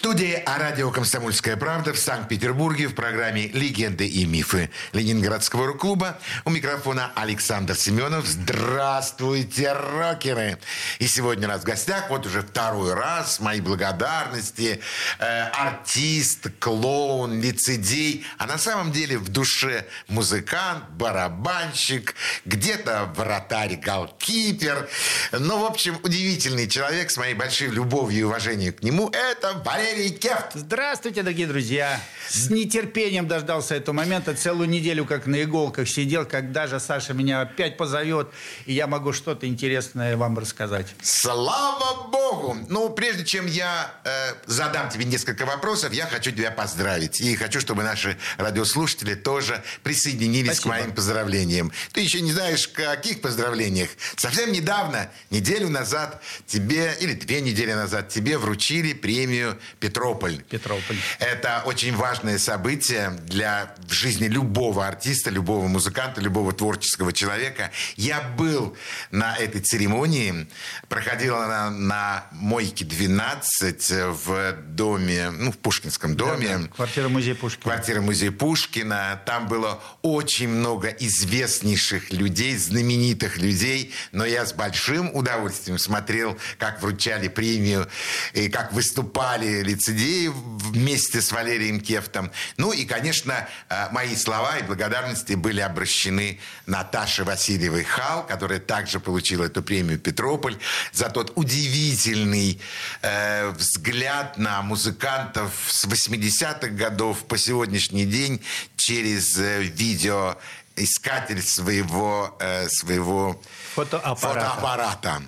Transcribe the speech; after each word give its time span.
студии 0.00 0.42
о 0.46 0.56
радио 0.56 0.90
«Комсомольская 0.90 1.58
правда» 1.58 1.92
в 1.92 1.98
Санкт-Петербурге 1.98 2.88
в 2.88 2.94
программе 2.94 3.48
«Легенды 3.48 4.06
и 4.08 4.24
мифы» 4.24 4.70
Ленинградского 4.94 5.66
рок-клуба. 5.66 6.18
У 6.46 6.50
микрофона 6.50 7.12
Александр 7.14 7.74
Семенов. 7.74 8.24
Здравствуйте, 8.24 9.74
рокеры! 9.74 10.58
И 11.00 11.06
сегодня 11.06 11.48
у 11.48 11.50
нас 11.50 11.60
в 11.60 11.64
гостях, 11.64 12.08
вот 12.08 12.24
уже 12.24 12.40
второй 12.40 12.94
раз, 12.94 13.40
мои 13.40 13.60
благодарности, 13.60 14.80
э, 15.18 15.42
артист, 15.50 16.46
клоун, 16.58 17.38
лицедей, 17.38 18.24
а 18.38 18.46
на 18.46 18.56
самом 18.56 18.92
деле 18.92 19.18
в 19.18 19.28
душе 19.28 19.84
музыкант, 20.08 20.82
барабанщик, 20.92 22.14
где-то 22.46 23.12
вратарь, 23.16 23.76
голкипер. 23.76 24.88
Ну, 25.32 25.58
в 25.58 25.66
общем, 25.66 25.98
удивительный 26.02 26.68
человек 26.68 27.10
с 27.10 27.18
моей 27.18 27.34
большой 27.34 27.68
любовью 27.68 28.20
и 28.20 28.22
уважением 28.22 28.72
к 28.72 28.82
нему. 28.82 29.10
Это 29.10 29.60
Валерий 29.62 29.89
Валерий 29.90 30.10
Кефт. 30.10 30.52
Здравствуйте, 30.54 31.22
дорогие 31.22 31.48
друзья. 31.48 32.00
С 32.28 32.48
нетерпением 32.48 33.26
дождался 33.26 33.74
этого 33.74 33.94
момента. 33.94 34.34
Целую 34.34 34.68
неделю 34.68 35.04
как 35.04 35.26
на 35.26 35.42
иголках 35.42 35.88
сидел, 35.88 36.24
когда 36.24 36.68
же 36.68 36.78
Саша 36.78 37.12
меня 37.12 37.40
опять 37.40 37.76
позовет, 37.76 38.28
и 38.66 38.72
я 38.72 38.86
могу 38.86 39.12
что-то 39.12 39.48
интересное 39.48 40.16
вам 40.16 40.38
рассказать. 40.38 40.86
Слава 41.02 42.08
Богу! 42.08 42.56
Ну, 42.68 42.90
прежде 42.90 43.24
чем 43.24 43.46
я 43.46 43.92
э, 44.04 44.34
задам 44.46 44.90
тебе 44.90 45.06
несколько 45.06 45.44
вопросов, 45.44 45.92
я 45.92 46.06
хочу 46.06 46.30
тебя 46.30 46.52
поздравить. 46.52 47.20
И 47.20 47.34
хочу, 47.34 47.60
чтобы 47.60 47.82
наши 47.82 48.16
радиослушатели 48.36 49.14
тоже 49.14 49.60
присоединились 49.82 50.58
Спасибо. 50.58 50.74
к 50.74 50.78
моим 50.78 50.94
поздравлениям. 50.94 51.72
Ты 51.92 52.02
еще 52.02 52.20
не 52.20 52.32
знаешь, 52.32 52.68
каких 52.68 53.20
поздравлениях. 53.22 53.90
Совсем 54.16 54.52
недавно, 54.52 55.10
неделю 55.30 55.68
назад, 55.68 56.22
тебе, 56.46 56.96
или 57.00 57.14
две 57.14 57.40
недели 57.40 57.72
назад, 57.72 58.08
тебе 58.08 58.38
вручили 58.38 58.92
премию 58.92 59.58
Петрополь. 59.80 60.42
Петрополь. 60.50 60.96
Это 61.18 61.62
очень 61.64 61.96
важное 61.96 62.38
событие 62.38 63.18
для 63.24 63.74
в 63.88 63.92
жизни 63.92 64.26
любого 64.26 64.86
артиста, 64.86 65.30
любого 65.30 65.66
музыканта, 65.68 66.20
любого 66.20 66.52
творческого 66.52 67.14
человека. 67.14 67.70
Я 67.96 68.20
был 68.20 68.76
на 69.10 69.36
этой 69.36 69.62
церемонии, 69.62 70.46
проходила 70.88 71.46
она 71.46 71.70
на 71.70 72.26
Мойке 72.32 72.84
12 72.84 73.90
в 74.26 74.52
доме, 74.68 75.30
ну, 75.30 75.50
в 75.50 75.58
Пушкинском 75.58 76.14
доме. 76.14 76.48
Да, 76.48 76.58
да. 76.58 76.68
Квартира 76.68 77.08
музея 77.08 77.34
Пушкина. 77.34 77.62
Квартира 77.62 78.00
музея 78.02 78.32
Пушкина. 78.32 79.22
Там 79.24 79.48
было 79.48 79.82
очень 80.02 80.48
много 80.48 80.88
известнейших 80.88 82.12
людей, 82.12 82.56
знаменитых 82.56 83.38
людей, 83.38 83.94
но 84.12 84.26
я 84.26 84.44
с 84.44 84.52
большим 84.52 85.14
удовольствием 85.16 85.78
смотрел, 85.78 86.36
как 86.58 86.82
вручали 86.82 87.28
премию 87.28 87.88
и 88.34 88.50
как 88.50 88.74
выступали 88.74 89.69
лицедеи 89.70 90.30
вместе 90.32 91.20
с 91.20 91.32
Валерием 91.32 91.80
Кефтом. 91.80 92.30
Ну 92.56 92.72
и, 92.72 92.84
конечно, 92.84 93.48
э, 93.68 93.88
мои 93.92 94.16
слова 94.16 94.58
и 94.58 94.62
благодарности 94.62 95.34
были 95.34 95.60
обращены 95.60 96.40
Наташе 96.66 97.24
Васильевой 97.24 97.84
Хал, 97.84 98.26
которая 98.26 98.58
также 98.58 99.00
получила 99.00 99.44
эту 99.44 99.62
премию 99.62 99.98
«Петрополь» 99.98 100.56
за 100.92 101.08
тот 101.08 101.32
удивительный 101.36 102.60
э, 103.02 103.50
взгляд 103.50 104.38
на 104.38 104.62
музыкантов 104.62 105.52
с 105.68 105.86
80-х 105.86 106.68
годов 106.68 107.24
по 107.24 107.38
сегодняшний 107.38 108.04
день 108.04 108.40
через 108.76 109.38
э, 109.38 109.62
видео 109.62 110.36
искатель 110.76 111.42
своего, 111.42 112.36
э, 112.40 112.68
своего 112.68 113.40
фотоаппарата. 113.74 114.16
фотоаппарата. 114.16 115.22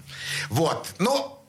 Вот. 0.49 0.89
Ну, 0.99 1.42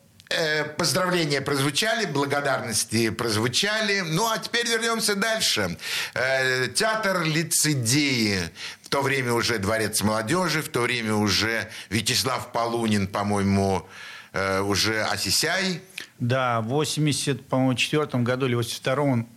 поздравления 0.77 1.41
прозвучали, 1.41 2.05
благодарности 2.05 3.09
прозвучали. 3.09 4.01
Ну, 4.01 4.27
а 4.29 4.37
теперь 4.37 4.67
вернемся 4.67 5.15
дальше. 5.15 5.77
Э, 6.13 6.67
театр 6.67 7.23
лицедеи. 7.23 8.39
В 8.81 8.89
то 8.89 9.01
время 9.01 9.33
уже 9.33 9.57
Дворец 9.59 10.01
молодежи, 10.01 10.61
в 10.61 10.69
то 10.69 10.81
время 10.81 11.15
уже 11.15 11.69
Вячеслав 11.89 12.51
Полунин, 12.51 13.07
по-моему, 13.07 13.87
э, 14.33 14.61
уже 14.61 15.03
Осисяй. 15.03 15.81
Да, 16.19 16.61
в 16.61 16.67
84 16.67 18.23
году 18.23 18.45
или 18.45 18.55
82 18.55 18.95
он 19.03 19.27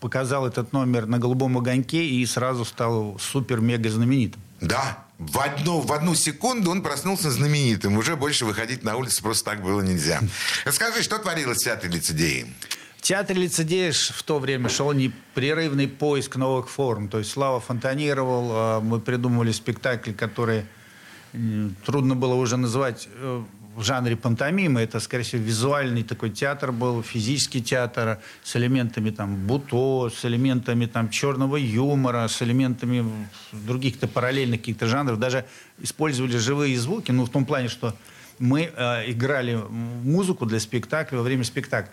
показал 0.00 0.46
этот 0.46 0.72
номер 0.72 1.06
на 1.06 1.18
«Голубом 1.18 1.56
огоньке» 1.56 2.04
и 2.04 2.26
сразу 2.26 2.64
стал 2.64 3.16
супер-мега 3.18 3.88
знаменитым. 3.90 4.43
Да, 4.60 5.04
в 5.18 5.38
одну, 5.38 5.80
в 5.80 5.92
одну 5.92 6.14
секунду 6.14 6.70
он 6.70 6.82
проснулся 6.82 7.30
знаменитым. 7.30 7.96
Уже 7.96 8.16
больше 8.16 8.44
выходить 8.44 8.82
на 8.82 8.96
улицу 8.96 9.22
просто 9.22 9.44
так 9.50 9.62
было 9.62 9.80
нельзя. 9.80 10.20
Расскажи, 10.64 11.02
что 11.02 11.18
творилось 11.18 11.58
в 11.58 11.64
театре 11.64 11.92
лицедеи? 11.92 12.46
В 12.96 13.02
театре 13.02 13.42
лицедеев 13.42 13.96
в 13.96 14.22
то 14.22 14.38
время 14.38 14.68
шел 14.68 14.92
непрерывный 14.92 15.88
поиск 15.88 16.36
новых 16.36 16.70
форм. 16.70 17.08
То 17.08 17.18
есть 17.18 17.30
Слава 17.30 17.60
фонтанировал, 17.60 18.48
а 18.52 18.80
мы 18.80 18.98
придумывали 19.00 19.52
спектакли, 19.52 20.12
которые 20.12 20.66
трудно 21.84 22.14
было 22.14 22.34
уже 22.34 22.56
называть 22.56 23.08
э, 23.12 23.44
в 23.74 23.82
жанре 23.82 24.16
пантомимы. 24.16 24.80
Это, 24.80 25.00
скорее 25.00 25.24
всего, 25.24 25.42
визуальный 25.42 26.02
такой 26.02 26.30
театр 26.30 26.72
был, 26.72 27.02
физический 27.02 27.62
театр 27.62 28.20
с 28.42 28.56
элементами 28.56 29.10
там 29.10 29.36
буто, 29.46 30.10
с 30.10 30.24
элементами 30.24 30.86
там 30.86 31.10
черного 31.10 31.56
юмора, 31.56 32.28
с 32.28 32.42
элементами 32.42 33.04
других-то 33.52 34.08
параллельных 34.08 34.60
каких-то 34.60 34.86
жанров. 34.86 35.18
Даже 35.18 35.44
использовали 35.80 36.36
живые 36.36 36.78
звуки, 36.78 37.10
ну, 37.10 37.24
в 37.24 37.30
том 37.30 37.44
плане, 37.44 37.68
что 37.68 37.94
мы 38.38 38.72
э, 38.74 39.10
играли 39.10 39.54
музыку 39.54 40.46
для 40.46 40.60
спектакля 40.60 41.18
во 41.18 41.22
время 41.22 41.44
спектакля. 41.44 41.92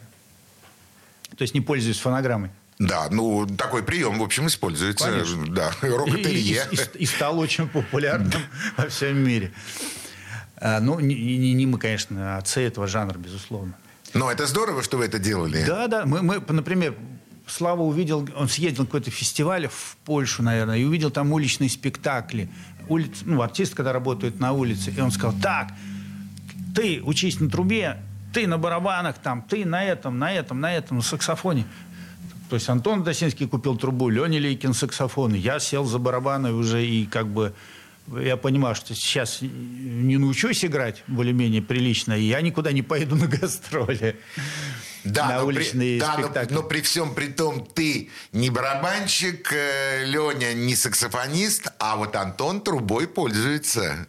То 1.37 1.43
есть 1.43 1.53
не 1.53 1.61
пользуясь 1.61 1.97
фонограммой. 1.97 2.49
Да, 2.79 3.07
ну 3.11 3.45
такой 3.45 3.83
прием, 3.83 4.17
в 4.17 4.23
общем, 4.23 4.47
используется. 4.47 5.05
Конечно. 5.05 5.45
Да, 5.47 5.71
рок-ателье. 5.81 6.65
И, 6.71 6.75
и, 6.75 6.79
и, 6.79 7.03
и 7.03 7.05
стал 7.05 7.37
очень 7.37 7.67
популярным 7.67 8.41
во 8.75 8.87
всем 8.87 9.17
мире. 9.17 9.51
А, 10.61 10.79
ну, 10.79 10.99
не, 10.99 11.15
не, 11.15 11.53
не 11.53 11.65
мы, 11.65 11.79
конечно, 11.79 12.35
а 12.35 12.37
отцы 12.37 12.61
этого 12.61 12.87
жанра, 12.87 13.17
безусловно. 13.17 13.73
Но 14.13 14.31
это 14.31 14.45
здорово, 14.45 14.83
что 14.83 14.97
вы 14.97 15.05
это 15.05 15.19
делали. 15.19 15.63
Да, 15.65 15.87
да. 15.87 16.05
Мы, 16.05 16.21
мы 16.21 16.39
например, 16.39 16.95
Слава 17.47 17.81
увидел, 17.81 18.27
он 18.37 18.47
съездил 18.47 18.83
на 18.83 18.85
какой-то 18.85 19.11
фестиваль 19.11 19.67
в 19.67 19.97
Польшу, 20.05 20.41
наверное, 20.41 20.77
и 20.77 20.85
увидел 20.85 21.11
там 21.11 21.33
уличные 21.33 21.69
спектакли. 21.69 22.49
Улиц, 22.87 23.23
ну, 23.25 23.41
артист, 23.41 23.75
когда 23.75 23.91
работает 23.91 24.39
на 24.39 24.53
улице, 24.53 24.93
и 24.95 25.01
он 25.01 25.11
сказал, 25.11 25.37
так, 25.41 25.73
ты 26.73 27.01
учись 27.03 27.39
на 27.41 27.49
трубе, 27.49 27.97
ты 28.33 28.47
на 28.47 28.57
барабанах, 28.57 29.17
там, 29.17 29.41
ты 29.41 29.65
на 29.65 29.83
этом, 29.83 30.17
на 30.17 30.31
этом, 30.31 30.61
на 30.61 30.73
этом, 30.73 30.97
на 30.97 31.03
саксофоне. 31.03 31.65
То 32.49 32.55
есть 32.55 32.69
Антон 32.69 33.03
Досинский 33.03 33.47
купил 33.47 33.75
трубу, 33.77 34.09
Леня 34.09 34.39
Лейкин 34.39 34.73
саксофон. 34.73 35.33
Я 35.33 35.59
сел 35.59 35.85
за 35.85 35.99
барабаны 35.99 36.53
уже 36.53 36.85
и 36.85 37.05
как 37.05 37.27
бы 37.27 37.53
я 38.07 38.37
понимаю, 38.37 38.75
что 38.75 38.93
сейчас 38.95 39.39
не 39.41 40.17
научусь 40.17 40.65
играть 40.65 41.03
более-менее 41.07 41.61
прилично, 41.61 42.13
и 42.13 42.23
я 42.23 42.41
никуда 42.41 42.71
не 42.71 42.81
поеду 42.81 43.15
на 43.15 43.27
гастроли. 43.27 44.17
Да, 45.03 45.27
на 45.27 45.39
но 45.39 45.45
уличные 45.47 45.99
при, 45.99 45.99
да, 45.99 46.13
спектакли. 46.13 46.53
Но, 46.53 46.61
но 46.61 46.67
при 46.67 46.81
всем 46.81 47.15
при 47.15 47.27
том, 47.27 47.65
ты 47.65 48.09
не 48.33 48.49
барабанщик, 48.49 49.51
э, 49.51 50.05
Леня 50.05 50.53
не 50.53 50.75
саксофонист, 50.75 51.69
а 51.79 51.95
вот 51.95 52.15
Антон 52.15 52.61
трубой 52.61 53.07
пользуется. 53.07 54.07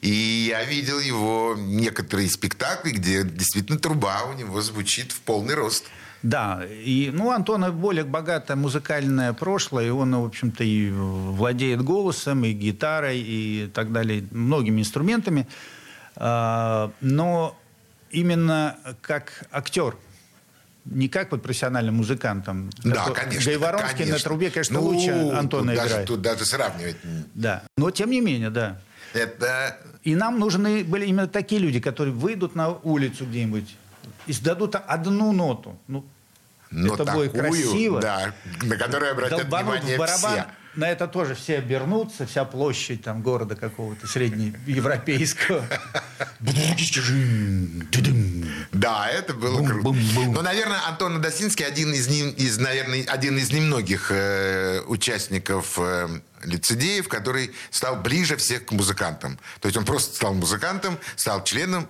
И 0.00 0.46
я 0.48 0.64
видел 0.64 0.98
его 0.98 1.54
некоторые 1.56 2.30
спектакли, 2.30 2.90
где 2.90 3.22
действительно 3.24 3.78
труба 3.78 4.24
у 4.24 4.34
него 4.34 4.60
звучит 4.60 5.12
в 5.12 5.20
полный 5.20 5.54
рост. 5.54 5.84
Да, 6.22 6.64
и, 6.66 7.10
ну, 7.12 7.30
Антона 7.30 7.70
более 7.70 8.04
богатое 8.04 8.56
музыкальное 8.56 9.32
прошлое, 9.32 9.86
и 9.86 9.90
он, 9.90 10.16
в 10.16 10.24
общем-то, 10.24 10.64
и 10.64 10.90
владеет 10.90 11.82
голосом, 11.82 12.44
и 12.44 12.52
гитарой, 12.52 13.20
и 13.20 13.70
так 13.72 13.92
далее, 13.92 14.26
многими 14.32 14.80
инструментами. 14.80 15.46
А, 16.16 16.90
но 17.00 17.56
именно 18.10 18.76
как 19.00 19.44
актер, 19.52 19.96
не 20.84 21.08
как 21.08 21.30
вот 21.30 21.42
профессиональный 21.42 21.92
музыкант. 21.92 22.46
Там, 22.46 22.70
да, 22.82 23.04
такой, 23.04 23.14
конечно. 23.14 23.52
Гайворонский 23.52 23.98
конечно. 23.98 24.14
на 24.14 24.20
трубе, 24.20 24.50
конечно, 24.50 24.80
ну, 24.80 24.86
лучше 24.86 25.10
Антона 25.10 25.72
тут 25.72 25.74
играет. 25.74 25.92
Даже, 25.92 26.06
тут 26.06 26.22
даже 26.22 26.44
сравнивать. 26.44 26.96
Да, 27.34 27.62
но 27.76 27.90
тем 27.90 28.10
не 28.10 28.20
менее, 28.20 28.50
да. 28.50 28.80
Это... 29.12 29.76
И 30.02 30.14
нам 30.14 30.38
нужны 30.38 30.84
были 30.84 31.06
именно 31.06 31.28
такие 31.28 31.60
люди, 31.60 31.80
которые 31.80 32.14
выйдут 32.14 32.54
на 32.54 32.70
улицу 32.70 33.26
где-нибудь, 33.26 33.76
и 34.28 34.32
сдадут 34.32 34.76
одну 34.76 35.32
ноту. 35.32 35.78
Ну, 35.88 36.04
Но 36.70 36.94
это 36.94 37.04
такую, 37.04 37.30
будет 37.30 37.40
красиво. 37.40 38.00
Да, 38.00 38.34
на 38.62 38.76
которую 38.76 39.10
обратят 39.10 39.44
внимание 39.44 39.96
в 39.96 39.98
барабан, 39.98 40.32
все. 40.32 40.46
на 40.74 40.90
это 40.90 41.08
тоже 41.08 41.34
все 41.34 41.56
обернутся, 41.58 42.26
вся 42.26 42.44
площадь 42.44 43.02
там 43.02 43.22
города 43.22 43.56
какого-то 43.56 44.06
среднеевропейского. 44.06 45.64
Да, 48.72 49.08
это 49.08 49.32
было 49.32 49.66
круто. 49.66 49.98
Но, 50.26 50.42
наверное, 50.42 50.86
Антон 50.86 51.16
Адасинский 51.16 51.64
один 51.64 51.92
из, 51.94 52.06
из 52.06 52.58
наверное, 52.58 53.04
один 53.08 53.38
из 53.38 53.50
немногих 53.50 54.10
э, 54.10 54.82
участников 54.86 55.78
э, 55.78 56.20
лицедеев, 56.44 57.08
который 57.08 57.52
стал 57.70 57.96
ближе 57.96 58.36
всех 58.36 58.66
к 58.66 58.72
музыкантам. 58.72 59.38
То 59.60 59.68
есть 59.68 59.78
он 59.78 59.86
просто 59.86 60.14
стал 60.14 60.34
музыкантом, 60.34 60.98
стал 61.16 61.44
членом 61.44 61.88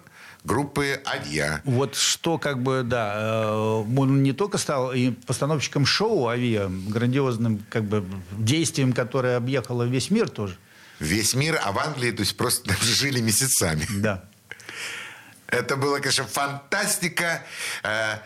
группы 0.49 1.01
«Авиа». 1.05 1.61
Вот 1.65 1.95
что 1.95 2.39
как 2.39 2.63
бы, 2.63 2.83
да, 2.83 3.15
э, 3.17 3.85
он 3.97 4.23
не 4.23 4.33
только 4.33 4.59
стал 4.59 4.93
и 4.93 5.11
постановщиком 5.11 5.87
шоу 5.87 6.27
«Авиа», 6.27 6.69
грандиозным 6.69 7.65
как 7.71 7.85
бы 7.85 8.05
действием, 8.33 8.93
которое 8.93 9.37
объехало 9.37 9.85
весь 9.85 10.11
мир 10.11 10.29
тоже. 10.29 10.57
Весь 10.99 11.35
мир, 11.35 11.61
а 11.63 11.71
в 11.73 11.79
Англии, 11.79 12.11
то 12.11 12.23
есть 12.23 12.37
просто 12.37 12.75
жили 12.83 13.21
месяцами. 13.21 13.87
Да. 13.99 14.25
Это 15.47 15.77
было, 15.77 15.99
конечно, 15.99 16.25
фантастика. 16.25 17.45
Э, 17.83 18.17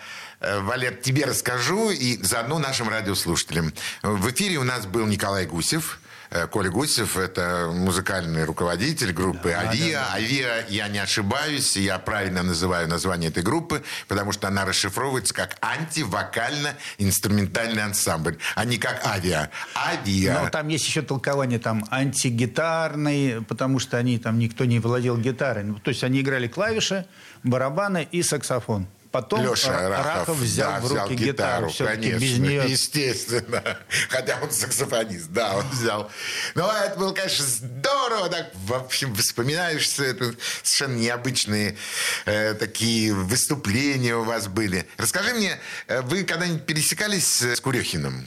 э, 0.41 0.61
Валер, 0.61 0.95
тебе 0.95 1.25
расскажу 1.25 1.91
и 1.91 2.23
заодно 2.23 2.59
нашим 2.59 2.89
радиослушателям. 2.89 3.75
В 4.03 4.31
эфире 4.31 4.59
у 4.59 4.65
нас 4.65 4.87
был 4.87 5.07
Николай 5.07 5.47
Гусев– 5.47 5.99
Коля 6.51 6.71
Гусев– 6.71 7.17
это 7.19 7.71
музыкальный 7.73 8.45
руководитель 8.45 9.13
группы 9.13 9.51
да, 9.51 9.61
«Авиа». 9.69 9.93
Да, 9.93 10.09
да. 10.09 10.15
«Авиа», 10.15 10.65
я 10.69 10.89
не 10.89 10.99
ошибаюсь, 10.99 11.77
я 11.77 11.99
правильно 11.99 12.43
называю 12.43 12.89
название 12.89 13.29
этой 13.31 13.43
группы, 13.43 13.83
потому 14.09 14.33
что 14.33 14.49
она 14.49 14.65
расшифровывается 14.65 15.35
как 15.35 15.59
антивокально-инструментальный 15.61 17.83
ансамбль, 17.83 18.39
а 18.55 18.65
не 18.65 18.79
как 18.79 19.07
«Авиа». 19.07 19.51
«Авиа». 19.75 20.41
Но 20.43 20.49
там 20.49 20.69
есть 20.69 20.87
еще 20.87 21.03
толкование 21.03 21.59
там 21.59 21.85
антигитарный, 21.91 23.43
потому 23.43 23.79
что 23.79 23.99
они 23.99 24.19
там 24.19 24.39
никто 24.39 24.65
не 24.65 24.79
владел 24.79 25.19
гитарой. 25.19 25.65
Ну, 25.65 25.79
то 25.79 25.91
есть 25.91 26.03
они 26.03 26.23
играли 26.23 26.49
клавиши, 26.49 27.05
барабаны 27.43 28.09
и 28.11 28.23
саксофон. 28.23 28.87
Потом 29.13 29.45
Леша 29.45 29.91
Рахов, 29.91 30.07
Рахов 30.07 30.39
взял 30.39 30.73
да, 30.73 30.81
в 30.81 30.83
руки 30.85 30.95
взял 30.95 31.09
гитару, 31.11 31.69
гитару. 31.69 31.91
конечно, 31.91 32.19
без 32.19 32.39
нее... 32.39 32.65
естественно. 32.67 33.63
Хотя 34.09 34.39
он 34.43 34.51
саксофонист, 34.51 35.31
да, 35.31 35.55
он 35.55 35.69
взял. 35.69 36.11
Но 36.55 36.73
это 36.73 36.99
было, 36.99 37.13
конечно, 37.13 37.45
здорово. 37.45 38.31
Так, 38.31 38.53
в 38.55 38.73
общем, 38.73 39.15
вспоминаешь 39.15 39.83
все 39.83 40.05
это 40.05 40.35
совершенно 40.63 40.97
необычные 40.99 41.77
э, 42.25 42.55
такие 42.55 43.13
выступления 43.13 44.17
у 44.17 44.25
вас 44.25 44.49
были. 44.49 44.87
Расскажи 44.97 45.35
мне, 45.35 45.59
э, 45.89 46.01
вы 46.01 46.25
когда-нибудь 46.25 46.65
пересекались 46.65 47.43
с 47.43 47.61
Курехиным? 47.61 48.27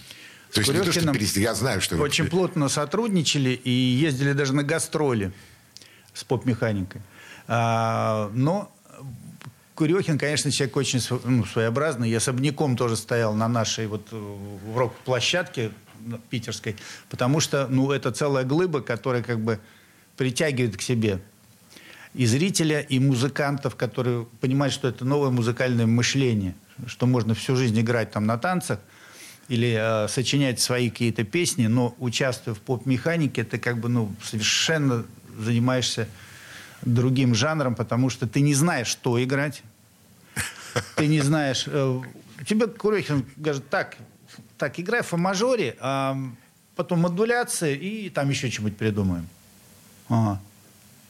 То 0.51 0.59
есть 0.59 0.71
не 0.71 0.81
то, 0.81 0.91
что 0.91 1.11
пересек... 1.11 1.37
я 1.37 1.55
знаю, 1.55 1.81
что 1.81 1.95
вы... 1.95 2.03
Очень 2.03 2.27
плотно 2.27 2.69
сотрудничали 2.69 3.49
и 3.49 3.71
ездили 3.71 4.33
даже 4.33 4.53
на 4.53 4.61
гастроли 4.61 5.33
с 6.13 6.23
поп-механикой. 6.23 7.01
А, 7.47 8.29
но 8.33 8.74
Курехин, 9.75 10.17
конечно, 10.17 10.51
человек 10.51 10.77
очень 10.77 11.01
ну, 11.25 11.45
своеобразный. 11.45 12.09
Я 12.09 12.17
особняком 12.17 12.77
тоже 12.77 12.95
стоял 12.95 13.33
на 13.33 13.49
нашей 13.49 13.87
вот 13.87 14.07
э, 14.11 14.57
рок-площадке 14.73 15.71
питерской, 16.29 16.77
потому 17.09 17.39
что, 17.41 17.67
ну, 17.67 17.91
это 17.91 18.11
целая 18.11 18.45
глыба, 18.45 18.81
которая 18.81 19.21
как 19.21 19.39
бы 19.39 19.59
притягивает 20.17 20.77
к 20.77 20.81
себе 20.81 21.19
и 22.13 22.25
зрителя, 22.25 22.79
и 22.79 22.99
музыкантов, 22.99 23.75
которые 23.75 24.25
понимают, 24.39 24.73
что 24.73 24.87
это 24.87 25.03
новое 25.03 25.29
музыкальное 25.29 25.85
мышление, 25.85 26.55
что 26.87 27.05
можно 27.05 27.35
всю 27.35 27.57
жизнь 27.57 27.79
играть 27.79 28.11
там 28.11 28.25
на 28.25 28.37
танцах 28.37 28.79
или 29.49 29.75
э, 29.77 30.07
сочинять 30.07 30.61
свои 30.61 30.89
какие-то 30.89 31.25
песни, 31.25 31.67
но 31.67 31.93
участвуя 31.99 32.55
в 32.55 32.61
поп-механике, 32.61 33.43
ты 33.43 33.57
как 33.57 33.79
бы, 33.79 33.89
ну, 33.89 34.15
совершенно 34.23 35.05
занимаешься 35.37 36.07
другим 36.85 37.35
жанром, 37.35 37.75
потому 37.75 38.09
что 38.09 38.27
ты 38.27 38.41
не 38.41 38.53
знаешь, 38.53 38.87
что 38.87 39.21
играть. 39.23 39.63
Ты 40.95 41.07
не 41.07 41.21
знаешь... 41.21 41.65
Э, 41.67 42.01
тебе 42.47 42.67
Курехин 42.67 43.25
говорит, 43.37 43.69
так, 43.69 43.97
так, 44.57 44.79
играй 44.79 45.01
в 45.01 45.13
мажоре, 45.13 45.75
а 45.79 46.17
потом 46.75 46.99
модуляция, 47.01 47.73
и 47.73 48.09
там 48.09 48.29
еще 48.29 48.49
что-нибудь 48.49 48.77
придумаем. 48.77 49.27
Ага. 50.09 50.41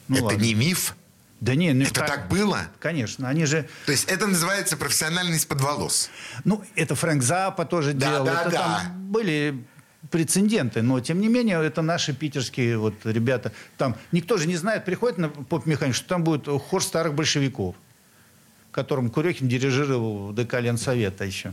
Ну, 0.08 0.16
это 0.16 0.24
ладно. 0.26 0.42
не 0.42 0.54
миф? 0.54 0.96
Да 1.40 1.54
не, 1.54 1.72
ну, 1.74 1.82
это 1.82 1.94
так, 1.94 2.06
так 2.06 2.28
было? 2.28 2.62
Конечно, 2.78 3.28
они 3.28 3.44
же... 3.44 3.68
То 3.84 3.92
есть 3.92 4.08
это 4.08 4.26
называется 4.26 4.76
профессиональность 4.76 5.46
под 5.46 5.60
волос? 5.60 6.08
Ну, 6.44 6.64
это 6.76 6.94
Фрэнк 6.94 7.22
Запа 7.22 7.66
тоже 7.66 7.92
да, 7.92 8.10
делал. 8.10 8.24
Да, 8.24 8.40
это 8.42 8.50
да. 8.50 8.58
Там 8.58 9.12
были 9.12 9.64
прецеденты, 10.10 10.82
но 10.82 11.00
тем 11.00 11.20
не 11.20 11.28
менее 11.28 11.62
это 11.64 11.82
наши 11.82 12.12
питерские 12.14 12.78
вот 12.78 12.94
ребята. 13.04 13.52
Там 13.76 13.96
никто 14.12 14.36
же 14.36 14.46
не 14.46 14.56
знает, 14.56 14.84
приходит 14.84 15.18
на 15.18 15.28
поп-механик, 15.28 15.94
что 15.94 16.08
там 16.08 16.24
будет 16.24 16.46
хор 16.46 16.82
старых 16.82 17.14
большевиков, 17.14 17.74
которым 18.70 19.10
Курехин 19.10 19.48
дирижировал 19.48 20.28
в 20.28 20.34
ДК 20.34 20.60
Ленсовета 20.60 21.24
еще. 21.24 21.52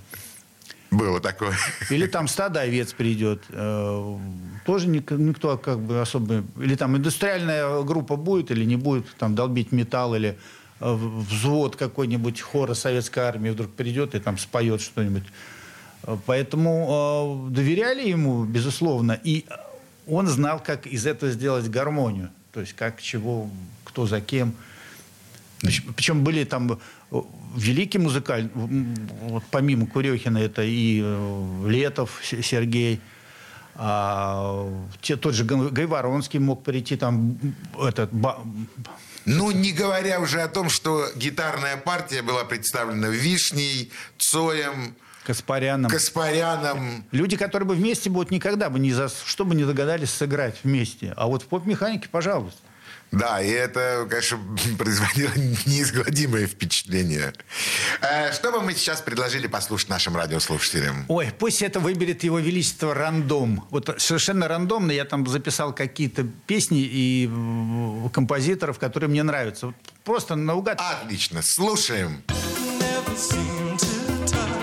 Было 0.93 1.19
такое. 1.19 1.53
Или 1.89 2.05
там 2.05 2.27
стадо 2.27 2.61
овец 2.61 2.93
придет. 2.93 3.43
Э, 3.49 4.17
тоже 4.65 4.87
никто 4.87 5.57
как 5.57 5.79
бы 5.79 5.99
особо... 6.01 6.43
Или 6.57 6.75
там 6.75 6.95
индустриальная 6.95 7.81
группа 7.81 8.15
будет 8.15 8.51
или 8.51 8.63
не 8.63 8.75
будет 8.75 9.07
там 9.17 9.33
долбить 9.33 9.71
металл 9.71 10.13
или 10.13 10.37
э, 10.79 10.93
взвод 10.93 11.75
какой-нибудь 11.77 12.41
хора 12.41 12.75
советской 12.75 13.23
армии 13.23 13.49
вдруг 13.49 13.71
придет 13.73 14.13
и 14.13 14.19
там 14.19 14.37
споет 14.37 14.81
что-нибудь. 14.81 15.23
Поэтому 16.25 17.47
э, 17.49 17.53
доверяли 17.53 18.07
ему, 18.07 18.43
безусловно, 18.43 19.19
и 19.23 19.45
он 20.07 20.27
знал, 20.27 20.61
как 20.61 20.85
из 20.85 21.05
этого 21.05 21.31
сделать 21.31 21.69
гармонию. 21.69 22.29
То 22.51 22.59
есть 22.59 22.73
как, 22.73 23.01
чего, 23.01 23.49
кто 23.85 24.05
за 24.05 24.19
кем. 24.21 24.53
Причем 25.95 26.23
были 26.23 26.43
там 26.43 26.73
э, 26.73 27.21
великие 27.55 28.01
музыкальные, 28.01 28.51
вот 28.53 29.43
помимо 29.49 29.87
Курехина, 29.87 30.39
это 30.39 30.61
и 30.63 31.01
э, 31.01 31.67
Летов 31.67 32.21
Сергей, 32.23 32.99
а, 33.75 34.67
те, 35.01 35.15
тот 35.15 35.33
же 35.33 35.45
Гайворонский 35.45 36.39
мог 36.39 36.63
прийти 36.63 36.95
там, 36.95 37.39
этот, 37.79 38.11
ну, 39.25 39.51
не 39.51 39.71
говоря 39.71 40.19
уже 40.19 40.41
о 40.41 40.47
том, 40.47 40.69
что 40.69 41.07
гитарная 41.15 41.77
партия 41.77 42.21
была 42.21 42.43
представлена 42.43 43.07
Вишней, 43.07 43.91
Цоем, 44.17 44.95
Каспаряном. 45.25 45.89
Каспаряном. 45.89 47.05
Люди, 47.11 47.37
которые 47.37 47.67
бы 47.67 47.75
вместе 47.75 48.09
будут 48.09 48.31
никогда 48.31 48.69
бы 48.69 48.79
ни 48.79 48.91
за 48.91 49.09
что 49.09 49.45
бы 49.45 49.55
не 49.55 49.63
догадались 49.63 50.09
сыграть 50.09 50.59
вместе. 50.63 51.13
А 51.15 51.27
вот 51.27 51.43
в 51.43 51.47
поп-механике, 51.47 52.09
пожалуйста. 52.09 52.59
Да, 53.13 53.41
и 53.41 53.49
это, 53.49 54.07
конечно, 54.09 54.39
производило 54.77 55.31
неизгладимое 55.67 56.47
впечатление. 56.47 57.33
Э, 58.01 58.33
что 58.33 58.51
бы 58.51 58.61
мы 58.61 58.73
сейчас 58.73 59.01
предложили 59.01 59.45
послушать 59.45 59.89
нашим 59.89 60.15
радиослушателям? 60.15 61.05
Ой, 61.07 61.31
пусть 61.37 61.61
это 61.61 61.79
выберет 61.79 62.23
его 62.23 62.39
величество 62.39 62.95
рандом. 62.95 63.67
Вот 63.69 63.95
совершенно 63.99 64.47
рандомно 64.47 64.91
я 64.91 65.05
там 65.05 65.27
записал 65.27 65.73
какие-то 65.73 66.23
песни 66.47 66.79
и 66.81 67.29
композиторов, 68.11 68.79
которые 68.79 69.11
мне 69.11 69.21
нравятся. 69.21 69.67
Вот 69.67 69.75
просто 70.03 70.35
наугад. 70.35 70.81
Отлично, 70.81 71.43
слушаем. 71.43 72.23
Never 73.15 74.62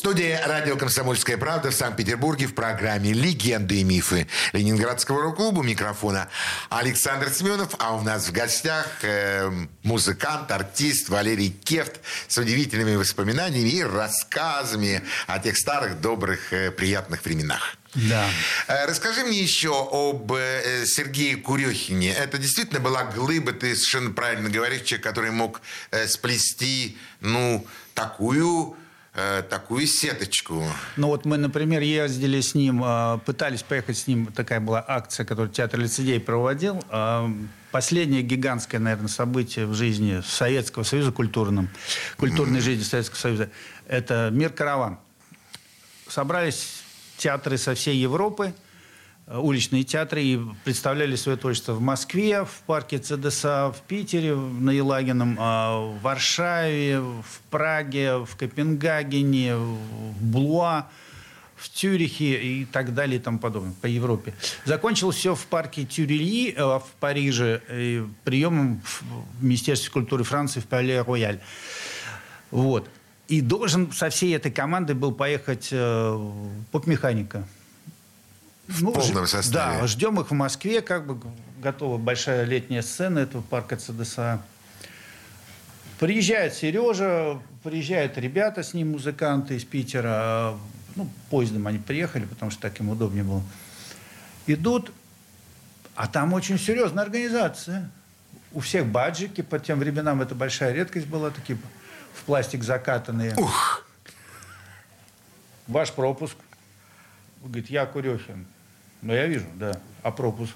Студии 0.00 0.40
радио 0.46 0.78
«Комсомольская 0.78 1.36
правда» 1.36 1.70
в 1.70 1.74
Санкт-Петербурге 1.74 2.46
в 2.46 2.54
программе 2.54 3.12
«Легенды 3.12 3.82
и 3.82 3.84
мифы» 3.84 4.26
Ленинградского 4.54 5.24
рок-клуба 5.24 5.62
микрофона 5.62 6.30
Александр 6.70 7.28
Семенов, 7.28 7.74
а 7.78 7.94
у 7.94 8.00
нас 8.00 8.26
в 8.26 8.32
гостях 8.32 8.86
э, 9.02 9.50
музыкант, 9.82 10.50
артист 10.52 11.10
Валерий 11.10 11.50
Кефт 11.50 12.00
с 12.28 12.38
удивительными 12.38 12.96
воспоминаниями 12.96 13.68
и 13.68 13.82
рассказами 13.82 15.02
о 15.26 15.38
тех 15.38 15.58
старых, 15.58 16.00
добрых, 16.00 16.50
э, 16.54 16.70
приятных 16.70 17.22
временах. 17.22 17.76
Да. 17.94 18.26
Э, 18.68 18.86
Расскажи 18.86 19.22
мне 19.24 19.42
еще 19.42 19.86
об 19.92 20.32
э, 20.32 20.86
Сергее 20.86 21.36
Курехине. 21.36 22.14
Это 22.14 22.38
действительно 22.38 22.80
была 22.80 23.04
глыба, 23.04 23.52
ты 23.52 23.76
совершенно 23.76 24.12
правильно 24.12 24.48
говоришь, 24.48 24.80
человек, 24.80 25.04
который 25.04 25.30
мог 25.30 25.60
э, 25.90 26.08
сплести, 26.08 26.96
ну, 27.20 27.66
такую 27.92 28.78
такую 29.12 29.86
сеточку. 29.86 30.64
Ну 30.96 31.08
вот 31.08 31.24
мы, 31.24 31.36
например, 31.36 31.82
ездили 31.82 32.40
с 32.40 32.54
ним, 32.54 32.82
э, 32.84 33.18
пытались 33.26 33.62
поехать 33.62 33.98
с 33.98 34.06
ним, 34.06 34.26
такая 34.26 34.60
была 34.60 34.84
акция, 34.86 35.26
которую 35.26 35.50
театр 35.50 35.80
лицедей 35.80 36.20
проводил. 36.20 36.82
Э, 36.90 37.28
Последнее 37.70 38.22
гигантское, 38.22 38.80
наверное, 38.80 39.06
событие 39.08 39.64
в 39.64 39.74
жизни 39.74 40.22
Советского 40.26 40.82
Союза 40.82 41.12
культурном, 41.12 41.68
культурной 42.16 42.60
жизни 42.60 42.82
Советского 42.82 43.18
Союза, 43.18 43.50
это 43.86 44.30
«Мир 44.32 44.50
караван». 44.50 44.98
Собрались 46.08 46.82
театры 47.16 47.58
со 47.58 47.76
всей 47.76 47.96
Европы, 47.96 48.46
э, 48.46 48.69
уличные 49.38 49.84
театры, 49.84 50.22
и 50.22 50.40
представляли 50.64 51.14
свое 51.16 51.38
творчество 51.38 51.72
в 51.72 51.80
Москве, 51.80 52.44
в 52.44 52.62
парке 52.66 52.98
ЦДСА, 52.98 53.72
в 53.72 53.80
Питере, 53.86 54.34
на 54.34 54.70
Елагином, 54.70 55.36
а, 55.38 55.78
в 55.78 56.02
Варшаве, 56.02 57.00
в 57.00 57.40
Праге, 57.50 58.18
в 58.18 58.36
Копенгагене, 58.36 59.56
в 59.56 60.22
Блуа, 60.22 60.88
в 61.56 61.68
Тюрихе 61.68 62.40
и 62.40 62.64
так 62.64 62.94
далее 62.94 63.18
и 63.18 63.22
тому 63.22 63.38
подобное, 63.38 63.74
по 63.80 63.86
Европе. 63.86 64.34
Закончилось 64.64 65.16
все 65.16 65.34
в 65.34 65.46
парке 65.46 65.84
Тюрильи 65.84 66.54
э, 66.56 66.62
в 66.62 66.86
Париже, 66.98 67.60
приемом 68.24 68.80
в 68.82 69.44
Министерстве 69.44 69.90
культуры 69.90 70.24
Франции 70.24 70.60
в 70.60 70.66
Пале 70.66 71.02
Рояль. 71.02 71.40
Вот. 72.50 72.88
И 73.28 73.42
должен 73.42 73.92
со 73.92 74.08
всей 74.08 74.34
этой 74.34 74.50
командой 74.50 74.94
был 74.94 75.12
поехать 75.12 75.68
э, 75.70 76.30
поп-механика. 76.72 77.46
В 78.70 78.92
полном 78.92 79.26
ж- 79.26 79.30
составе. 79.30 79.80
Да, 79.80 79.86
ждем 79.86 80.20
их 80.20 80.30
в 80.30 80.34
Москве, 80.34 80.80
как 80.80 81.06
бы 81.06 81.20
готова 81.60 81.98
большая 81.98 82.44
летняя 82.44 82.82
сцена 82.82 83.18
этого 83.20 83.42
парка 83.42 83.76
ЦДСА. 83.76 84.40
Приезжает 85.98 86.54
Сережа, 86.54 87.40
приезжают 87.62 88.16
ребята 88.16 88.62
с 88.62 88.72
ним, 88.72 88.92
музыканты 88.92 89.56
из 89.56 89.64
Питера. 89.64 90.54
Ну, 90.96 91.08
поездом 91.28 91.66
они 91.66 91.78
приехали, 91.78 92.24
потому 92.24 92.50
что 92.50 92.62
так 92.62 92.80
им 92.80 92.88
удобнее 92.88 93.24
было. 93.24 93.42
Идут, 94.46 94.92
а 95.94 96.06
там 96.06 96.32
очень 96.32 96.58
серьезная 96.58 97.04
организация. 97.04 97.90
У 98.52 98.60
всех 98.60 98.86
баджики, 98.86 99.42
по 99.42 99.58
тем 99.58 99.78
временам 99.78 100.22
это 100.22 100.34
большая 100.34 100.72
редкость 100.72 101.06
была, 101.06 101.30
такие 101.30 101.58
в 102.14 102.24
пластик 102.24 102.62
закатанные. 102.64 103.34
Ух! 103.36 103.84
Ваш 105.66 105.92
пропуск. 105.92 106.36
Говорит, 107.42 107.70
я 107.70 107.86
Курехин. 107.86 108.46
Ну, 109.02 109.14
я 109.14 109.26
вижу, 109.26 109.46
да. 109.56 109.80
А 110.02 110.10
пропуск? 110.10 110.52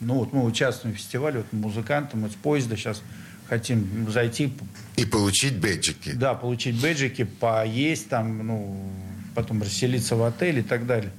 Ну, 0.00 0.14
вот 0.14 0.32
мы 0.32 0.44
участвуем 0.44 0.94
в 0.94 0.98
фестивале, 0.98 1.38
вот 1.38 1.52
музыканты, 1.52 2.16
мы 2.16 2.28
с 2.28 2.34
поезда 2.34 2.76
сейчас 2.76 3.02
хотим 3.48 4.10
зайти, 4.10 4.52
И 4.96 5.04
получить 5.04 5.58
бэджики. 5.58 6.12
да, 6.12 6.34
получить 6.34 6.80
бэджики, 6.80 7.24
поесть 7.24 8.08
там, 8.08 8.46
ну, 8.46 8.90
потом 9.34 9.62
расселиться 9.62 10.16
в 10.16 10.22
отель 10.24 10.58
и 10.58 10.62
так 10.62 10.86
далее. 10.86 11.12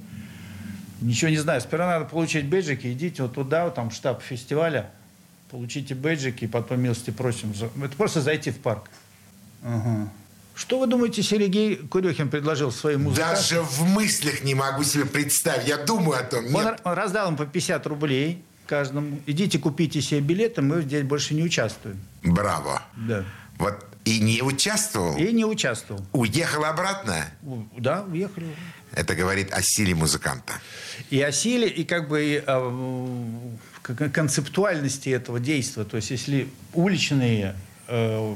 Ничего 1.01 1.29
не 1.29 1.37
знаю. 1.37 1.61
Сперва 1.61 1.87
надо 1.87 2.05
получить 2.05 2.45
бэджики, 2.45 2.91
идите 2.91 3.23
вот 3.23 3.33
туда, 3.33 3.65
вот 3.65 3.75
там 3.75 3.91
штаб 3.91 4.21
фестиваля, 4.21 4.89
получите 5.51 5.93
бэджики, 5.95 6.45
и 6.45 6.47
потом 6.47 6.81
милости 6.81 7.11
просим. 7.11 7.53
Это 7.83 7.95
просто 7.95 8.21
зайти 8.21 8.51
в 8.51 8.57
парк. 8.59 8.89
Ага. 9.63 10.09
Что 10.55 10.79
вы 10.79 10.87
думаете, 10.87 11.21
Сергей 11.21 11.75
Курехин 11.75 12.29
предложил 12.29 12.71
своим 12.71 13.03
музыкантам? 13.03 13.35
Даже 13.35 13.61
в 13.61 13.83
мыслях 13.83 14.43
не 14.43 14.55
могу 14.55 14.83
себе 14.83 15.05
представить. 15.05 15.67
Я 15.67 15.77
думаю 15.77 16.19
о 16.19 16.23
том. 16.23 16.45
Он 16.45 16.63
Нет. 16.63 16.65
р- 16.85 16.95
раздал 16.95 17.29
им 17.29 17.35
по 17.35 17.45
50 17.45 17.85
рублей 17.87 18.41
каждому. 18.65 19.19
Идите, 19.25 19.59
купите 19.59 20.01
себе 20.01 20.21
билеты, 20.21 20.61
мы 20.61 20.81
здесь 20.81 21.03
больше 21.03 21.33
не 21.33 21.43
участвуем. 21.43 21.99
Браво. 22.23 22.81
Да. 22.95 23.25
Вот 23.57 23.85
и 24.05 24.19
не 24.19 24.41
участвовал. 24.41 25.17
И 25.17 25.31
не 25.33 25.43
участвовал. 25.45 26.05
Уехал 26.13 26.63
обратно. 26.63 27.25
Да, 27.77 28.03
уехали. 28.03 28.47
Это 28.93 29.13
говорит 29.15 29.51
о 29.53 29.61
силе 29.61 29.93
музыканта. 29.93 30.53
И 31.09 31.21
о 31.21 31.31
силе, 31.31 31.67
и 31.67 31.83
как 31.83 32.07
бы 32.07 32.23
и 32.23 32.43
о, 32.47 33.35
концептуальности 34.13 35.09
этого 35.09 35.39
действия. 35.39 35.83
То 35.83 35.97
есть, 35.97 36.11
если 36.11 36.47
уличные 36.73 37.55
э, 37.87 38.35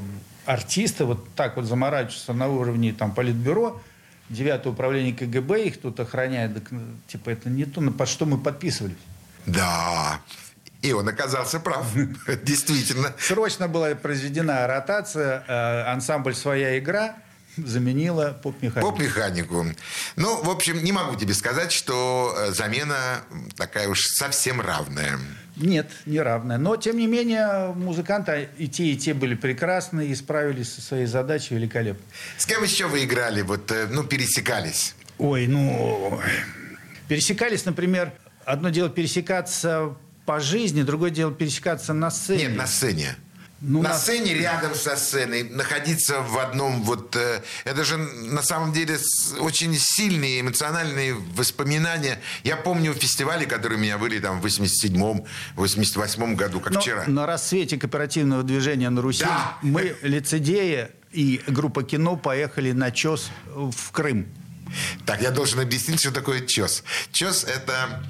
артисты 0.50 1.04
вот 1.04 1.34
так 1.34 1.56
вот 1.56 1.64
заморачиваются 1.64 2.32
на 2.32 2.48
уровне 2.48 2.92
там, 2.92 3.12
политбюро, 3.12 3.80
девятое 4.28 4.72
управление 4.72 5.14
КГБ 5.14 5.64
их 5.64 5.80
тут 5.80 6.00
охраняет, 6.00 6.54
так, 6.54 6.70
ну, 6.70 6.82
типа 7.06 7.30
это 7.30 7.48
не 7.48 7.64
то, 7.64 7.80
на 7.80 7.92
под 7.92 8.08
что 8.08 8.26
мы 8.26 8.38
подписывались. 8.38 8.96
Да. 9.46 10.20
И 10.82 10.92
он 10.92 11.08
оказался 11.08 11.60
прав. 11.60 11.86
Действительно. 12.42 13.14
Срочно 13.18 13.68
была 13.68 13.94
произведена 13.94 14.66
ротация, 14.66 15.44
э, 15.46 15.82
ансамбль 15.92 16.34
«Своя 16.34 16.78
игра» 16.78 17.16
заменила 17.56 18.38
поп-механику. 18.42 18.90
Поп-механику. 18.90 19.66
Ну, 20.16 20.42
в 20.42 20.48
общем, 20.48 20.82
не 20.82 20.92
могу 20.92 21.16
тебе 21.16 21.34
сказать, 21.34 21.72
что 21.72 22.34
э, 22.36 22.52
замена 22.52 23.22
такая 23.56 23.88
уж 23.88 24.00
совсем 24.04 24.60
равная. 24.60 25.18
Нет, 25.60 25.90
неравная. 26.06 26.58
Но, 26.58 26.76
тем 26.76 26.96
не 26.96 27.06
менее, 27.06 27.72
музыканты 27.74 28.48
и 28.58 28.68
те, 28.68 28.84
и 28.86 28.96
те 28.96 29.14
были 29.14 29.34
прекрасны 29.34 30.06
и 30.06 30.14
справились 30.14 30.72
со 30.72 30.80
своей 30.80 31.06
задачей 31.06 31.54
великолепно. 31.54 32.02
С 32.38 32.46
кем 32.46 32.62
еще 32.62 32.86
вы 32.86 33.04
играли? 33.04 33.42
Вот, 33.42 33.70
э, 33.70 33.86
ну, 33.90 34.04
пересекались. 34.04 34.94
Ой, 35.18 35.46
ну... 35.46 36.20
Пересекались, 37.08 37.64
например, 37.64 38.12
одно 38.44 38.70
дело 38.70 38.88
пересекаться 38.88 39.96
по 40.24 40.40
жизни, 40.40 40.82
другое 40.82 41.10
дело 41.10 41.32
пересекаться 41.32 41.92
на 41.92 42.10
сцене. 42.10 42.46
Нет, 42.46 42.56
на 42.56 42.66
сцене. 42.66 43.16
Ну, 43.62 43.82
на 43.82 43.90
на- 43.90 43.98
сцене, 43.98 44.32
рядом 44.34 44.74
со 44.74 44.96
сценой, 44.96 45.42
находиться 45.42 46.20
в 46.22 46.38
одном 46.38 46.82
вот... 46.82 47.14
э, 47.14 47.42
это 47.64 47.84
же 47.84 47.98
на 47.98 48.42
самом 48.42 48.72
деле 48.72 48.98
очень 49.38 49.76
сильные 49.78 50.40
эмоциональные 50.40 51.14
воспоминания. 51.36 52.20
Я 52.42 52.56
помню 52.56 52.94
фестивали, 52.94 53.44
которые 53.44 53.78
у 53.78 53.82
меня 53.82 53.98
были 53.98 54.18
там 54.18 54.40
в 54.40 54.46
87-м, 54.46 55.24
88-м 55.56 56.36
году, 56.36 56.60
как 56.60 56.72
Но 56.72 56.80
вчера. 56.80 57.04
На 57.06 57.26
рассвете 57.26 57.76
кооперативного 57.76 58.42
движения 58.42 58.88
на 58.88 59.02
Руси 59.02 59.24
Да. 59.24 59.58
мы, 59.60 59.94
лицедеи 60.00 60.88
и 61.12 61.42
группа 61.46 61.82
кино, 61.82 62.16
поехали 62.16 62.72
на 62.72 62.90
ЧОС 62.90 63.30
в 63.54 63.90
Крым. 63.92 64.26
Так, 65.04 65.20
я 65.20 65.32
должен 65.32 65.58
объяснить, 65.60 66.00
что 66.00 66.12
такое 66.12 66.46
ЧОС. 66.46 66.84
ЧОС– 67.12 67.44
это, 67.44 68.02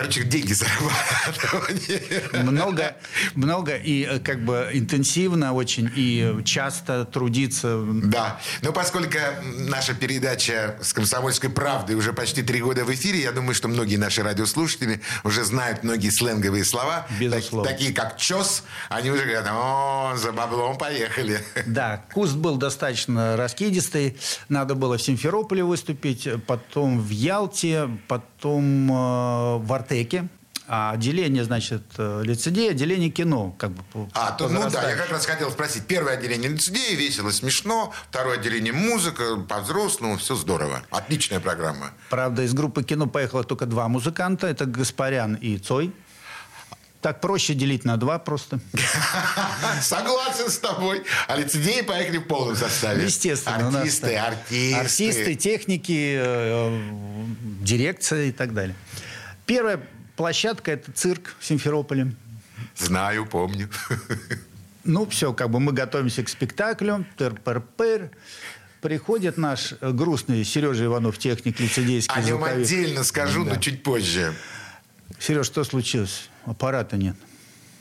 короче, 0.00 0.24
деньги 0.24 0.52
зарабатывание. 0.54 2.00
Много, 2.42 2.96
много 3.34 3.76
и 3.76 4.04
э, 4.04 4.18
как 4.18 4.44
бы 4.44 4.70
интенсивно 4.72 5.52
очень, 5.52 5.90
и 5.94 6.38
часто 6.44 7.04
трудиться. 7.04 7.82
Да, 7.84 8.40
но 8.62 8.72
поскольку 8.72 9.18
наша 9.42 9.94
передача 9.94 10.76
с 10.80 10.92
«Комсомольской 10.92 11.50
правдой» 11.50 11.96
уже 11.96 12.12
почти 12.12 12.42
три 12.42 12.60
года 12.62 12.84
в 12.84 12.90
эфире, 12.94 13.20
я 13.20 13.32
думаю, 13.32 13.54
что 13.54 13.68
многие 13.68 13.96
наши 13.96 14.22
радиослушатели 14.22 15.00
уже 15.24 15.44
знают 15.44 15.82
многие 15.84 16.10
сленговые 16.10 16.64
слова, 16.64 17.06
Безусловно. 17.20 17.68
так- 17.68 17.78
такие 17.78 17.94
как 17.94 18.16
«чес», 18.16 18.64
они 18.88 19.10
уже 19.10 19.22
говорят, 19.24 19.46
о, 19.50 20.14
за 20.16 20.32
баблом 20.32 20.78
поехали. 20.78 21.40
Да, 21.66 22.02
куст 22.12 22.36
был 22.36 22.56
достаточно 22.56 23.36
раскидистый. 23.36 24.16
Надо 24.48 24.74
было 24.74 24.96
в 24.96 25.02
Симферополе 25.02 25.62
выступить, 25.62 26.26
потом 26.46 27.00
в 27.00 27.10
Ялте, 27.10 27.88
потом 28.08 28.90
э, 28.90 29.56
в 29.58 29.72
Артеке. 29.90 30.28
А 30.72 30.92
отделение, 30.92 31.42
значит, 31.42 31.82
э, 31.98 32.22
лицедей, 32.24 32.70
отделение 32.70 33.10
кино. 33.10 33.56
Как 33.58 33.72
бы, 33.72 33.82
а, 34.14 34.30
то, 34.30 34.48
ну 34.48 34.70
да, 34.70 34.88
я 34.88 34.96
как 34.96 35.10
раз 35.10 35.26
хотел 35.26 35.50
спросить. 35.50 35.84
Первое 35.86 36.12
отделение 36.12 36.48
лицедей, 36.48 36.94
весело, 36.94 37.32
смешно. 37.32 37.92
Второе 38.08 38.38
отделение 38.38 38.72
музыка, 38.72 39.36
по-взрослому, 39.48 40.16
все 40.18 40.36
здорово. 40.36 40.82
Отличная 40.90 41.40
программа. 41.40 41.90
Правда, 42.08 42.42
из 42.42 42.54
группы 42.54 42.84
кино 42.84 43.08
поехало 43.08 43.42
только 43.42 43.66
два 43.66 43.88
музыканта. 43.88 44.46
Это 44.46 44.64
Гаспарян 44.64 45.34
и 45.34 45.58
Цой. 45.58 45.92
Так 47.00 47.20
проще 47.20 47.54
делить 47.54 47.84
на 47.84 47.96
два 47.96 48.20
просто. 48.20 48.60
Согласен 49.82 50.50
с 50.50 50.58
тобой. 50.58 51.02
А 51.26 51.34
лицедеи 51.34 51.80
поехали 51.80 52.18
в 52.18 52.28
полном 52.28 52.54
составе. 52.54 53.06
Естественно. 53.06 53.80
Артисты, 53.80 54.14
артисты. 54.14 54.74
Артисты, 54.74 55.34
техники, 55.34 56.16
э, 56.16 56.80
дирекция 57.62 58.26
и 58.26 58.32
так 58.32 58.54
далее. 58.54 58.76
Первая 59.50 59.80
площадка– 60.14 60.70
это 60.72 60.92
цирк 60.92 61.34
в 61.40 61.44
Симферополе. 61.44 62.12
Знаю, 62.76 63.26
помню. 63.26 63.68
Ну, 64.84 65.06
все, 65.06 65.32
как 65.32 65.50
бы 65.50 65.58
мы 65.58 65.72
готовимся 65.72 66.22
к 66.22 66.28
спектаклю. 66.28 67.04
Тыр-пыр-пыр. 67.18 68.12
Приходит 68.80 69.38
наш 69.38 69.74
грустный 69.80 70.44
Сережа 70.44 70.84
Иванов, 70.84 71.18
техник 71.18 71.58
лицедейский. 71.58 72.14
О 72.14 72.22
нем 72.22 72.44
отдельно 72.44 73.02
скажу, 73.02 73.44
да. 73.44 73.54
но 73.54 73.60
чуть 73.60 73.82
позже. 73.82 74.32
Сереж, 75.18 75.46
что 75.46 75.64
случилось? 75.64 76.30
Аппарата 76.46 76.96
нет. 76.96 77.16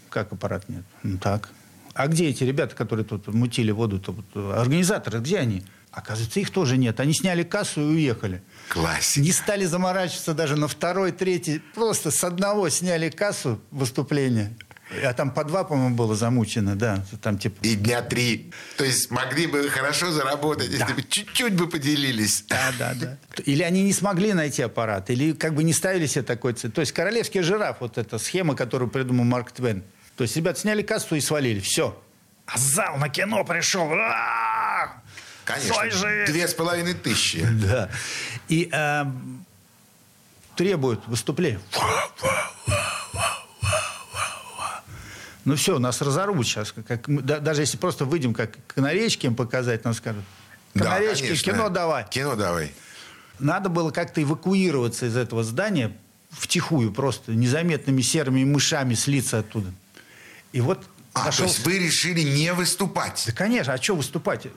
Как 0.10 0.34
аппарат 0.34 0.68
нет? 0.70 0.84
Ну 1.04 1.20
так. 1.20 1.52
А 1.94 2.08
где 2.08 2.30
эти 2.30 2.44
ребята, 2.44 2.76
которые 2.76 3.06
тут 3.06 3.28
мутили 3.28 3.70
воду? 3.70 3.98
-то, 3.98 4.12
вот, 4.12 4.58
организаторы, 4.58 5.20
где 5.20 5.38
они? 5.38 5.64
Оказывается, 5.92 6.40
их 6.40 6.50
тоже 6.50 6.78
нет. 6.78 7.00
Они 7.00 7.14
сняли 7.14 7.44
кассу 7.44 7.82
и 7.82 7.94
уехали. 7.94 8.42
Классика. 8.70 9.26
Не 9.26 9.32
стали 9.32 9.66
заморачиваться 9.66 10.34
даже 10.34 10.56
на 10.56 10.68
второй, 10.68 11.12
третий. 11.12 11.60
Просто 11.74 12.12
с 12.12 12.24
одного 12.24 12.70
сняли 12.70 13.10
кассу 13.10 13.60
выступления. 13.72 14.56
А 15.04 15.14
там 15.14 15.32
по 15.32 15.44
два, 15.44 15.64
по-моему, 15.64 15.96
было 15.96 16.16
замучено, 16.16 16.76
да. 16.76 17.06
Там, 17.22 17.38
типа... 17.38 17.58
И 17.62 17.76
дня 17.76 18.02
три. 18.02 18.52
То 18.78 18.84
есть 18.84 19.12
могли 19.12 19.46
бы 19.46 19.70
хорошо 19.70 20.12
заработать, 20.12 20.72
да. 20.72 20.78
если 20.78 20.94
бы 20.94 21.04
чуть-чуть 21.04 21.54
бы 21.54 21.68
поделились. 21.70 22.44
Да, 22.48 22.72
да, 22.78 22.94
да. 22.96 23.18
Или 23.46 23.62
они 23.62 23.84
не 23.84 23.94
смогли 23.94 24.34
найти 24.34 24.64
аппарат, 24.64 25.10
или 25.12 25.34
как 25.34 25.54
бы 25.54 25.64
не 25.64 25.74
ставили 25.74 26.08
себе 26.08 26.24
такой 26.24 26.54
цель. 26.54 26.72
То 26.72 26.82
есть 26.82 26.92
королевский 26.92 27.42
жираф, 27.42 27.78
вот 27.82 27.98
эта 28.00 28.18
схема, 28.18 28.56
которую 28.56 28.90
придумал 28.90 29.26
Марк 29.26 29.52
Твен. 29.52 29.84
То 30.16 30.24
есть 30.24 30.36
ребята 30.36 30.60
сняли 30.60 30.82
кассу 30.82 31.16
и 31.16 31.22
свалили. 31.22 31.60
Все. 31.60 32.02
А 32.48 32.58
зал 32.58 32.98
на 32.98 33.10
кино 33.10 33.44
пришел. 33.44 33.92
А-а-а! 33.92 35.04
Конечно. 35.46 36.00
Две 36.28 36.48
с 36.48 36.54
половиной 36.54 36.94
тысячи. 36.94 37.44
Да. 37.44 37.90
И 38.50 38.70
э, 38.72 39.06
требуют 40.56 41.08
выступления. 41.08 41.62
Ну 45.46 45.56
все, 45.56 45.80
нас 45.80 46.02
разорвут 46.02 46.46
сейчас. 46.46 46.74
Как, 46.88 47.06
да, 47.08 47.40
даже 47.40 47.62
если 47.62 47.78
просто 47.78 48.06
выйдем 48.06 48.34
как 48.34 48.58
канаречки 48.68 49.26
им 49.26 49.36
показать, 49.36 49.84
нам 49.86 49.94
скажут. 49.94 50.24
Канаречки, 50.74 51.30
да, 51.30 51.36
кино 51.36 51.70
давай. 51.70 52.06
Кино 52.10 52.36
давай. 52.36 52.74
Надо 53.40 53.70
было 53.70 53.92
как-то 53.92 54.22
эвакуироваться 54.22 55.06
из 55.06 55.16
этого 55.16 55.44
здания 55.44 55.96
втихую, 56.30 56.92
просто 56.92 57.32
незаметными 57.32 58.02
серыми 58.02 58.44
мышами 58.44 58.94
слиться 58.94 59.40
оттуда. 59.40 59.72
И 60.52 60.62
вот 60.62 60.84
а, 61.14 61.26
нашел... 61.26 61.46
то 61.46 61.52
есть 61.52 61.66
вы 61.66 61.80
решили 61.80 62.22
не 62.22 62.54
выступать? 62.54 63.24
Да, 63.26 63.34
конечно. 63.34 63.74
А 63.74 63.82
что 63.82 63.96
выступать? 63.96 64.48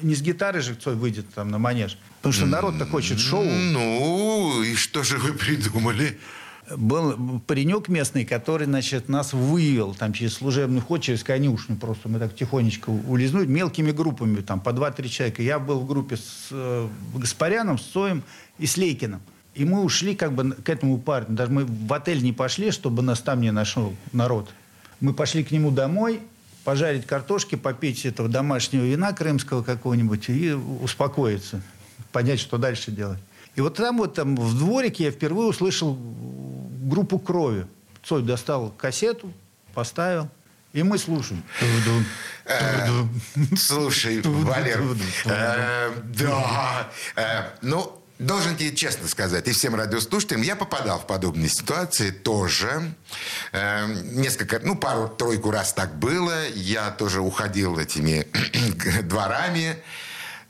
Не 0.00 0.14
с 0.14 0.22
гитары 0.22 0.60
же 0.62 0.74
Цой 0.74 0.94
выйдет 0.94 1.32
там 1.34 1.50
на 1.50 1.58
манеж. 1.58 1.98
Потому 2.26 2.32
что 2.32 2.46
народ-то 2.46 2.86
хочет 2.86 3.20
шоу. 3.20 3.44
Ну, 3.44 4.62
и 4.62 4.74
что 4.74 5.04
же 5.04 5.18
вы 5.18 5.32
придумали? 5.32 6.18
был 6.76 7.40
паренек 7.46 7.86
местный, 7.86 8.24
который, 8.24 8.64
значит, 8.64 9.08
нас 9.08 9.32
вывел 9.32 9.94
там 9.94 10.12
через 10.12 10.34
служебный 10.34 10.80
ход, 10.80 11.00
через 11.00 11.22
конюшню 11.22 11.76
просто. 11.76 12.08
Мы 12.08 12.18
так 12.18 12.34
тихонечко 12.34 12.90
улизнули 12.90 13.46
мелкими 13.46 13.92
группами, 13.92 14.40
там 14.40 14.58
по 14.58 14.70
2-3 14.70 15.08
человека. 15.08 15.42
Я 15.42 15.60
был 15.60 15.78
в 15.78 15.86
группе 15.86 16.16
с 16.16 16.48
э, 16.50 16.88
Гаспаряном, 17.14 17.78
с 17.78 17.82
Соем 17.82 18.24
и 18.58 18.66
с 18.66 18.76
Лейкиным. 18.76 19.20
И 19.54 19.64
мы 19.64 19.84
ушли 19.84 20.16
как 20.16 20.32
бы 20.32 20.50
к 20.54 20.68
этому 20.68 20.98
парню. 20.98 21.36
Даже 21.36 21.52
мы 21.52 21.64
в 21.64 21.92
отель 21.92 22.20
не 22.24 22.32
пошли, 22.32 22.72
чтобы 22.72 23.02
нас 23.02 23.20
там 23.20 23.40
не 23.40 23.52
нашел 23.52 23.94
народ. 24.12 24.50
Мы 24.98 25.14
пошли 25.14 25.44
к 25.44 25.52
нему 25.52 25.70
домой, 25.70 26.18
пожарить 26.64 27.06
картошки, 27.06 27.54
попить 27.54 28.04
этого 28.04 28.28
домашнего 28.28 28.82
вина 28.82 29.12
крымского 29.12 29.62
какого-нибудь 29.62 30.28
и 30.30 30.50
успокоиться, 30.50 31.62
понять, 32.12 32.40
что 32.40 32.58
дальше 32.58 32.90
делать. 32.90 33.18
И 33.56 33.60
вот 33.60 33.74
там 33.74 33.98
вот 33.98 34.14
там 34.14 34.36
в 34.36 34.58
дворике 34.58 35.04
я 35.04 35.10
впервые 35.10 35.48
услышал 35.48 35.98
группу 36.82 37.18
крови. 37.18 37.66
Цой 38.04 38.22
достал 38.22 38.70
кассету, 38.70 39.32
поставил, 39.74 40.28
и 40.72 40.82
мы 40.82 40.98
слушаем. 40.98 41.42
Э, 42.44 43.02
слушай, 43.56 44.20
Валер, 44.22 44.82
э, 45.24 45.90
да, 46.04 46.90
э, 47.16 47.42
ну, 47.62 48.02
Должен 48.18 48.56
тебе 48.56 48.74
честно 48.74 49.08
сказать, 49.08 49.46
и 49.46 49.52
всем 49.52 49.74
радиослушателям, 49.74 50.40
я 50.40 50.56
попадал 50.56 50.98
в 50.98 51.06
подобные 51.06 51.50
ситуации 51.50 52.10
тоже. 52.10 52.94
несколько, 53.52 54.58
ну, 54.60 54.74
пару-тройку 54.74 55.50
раз 55.50 55.74
так 55.74 55.98
было. 55.98 56.48
Я 56.48 56.92
тоже 56.92 57.20
уходил 57.20 57.78
этими 57.78 58.26
дворами 59.02 59.76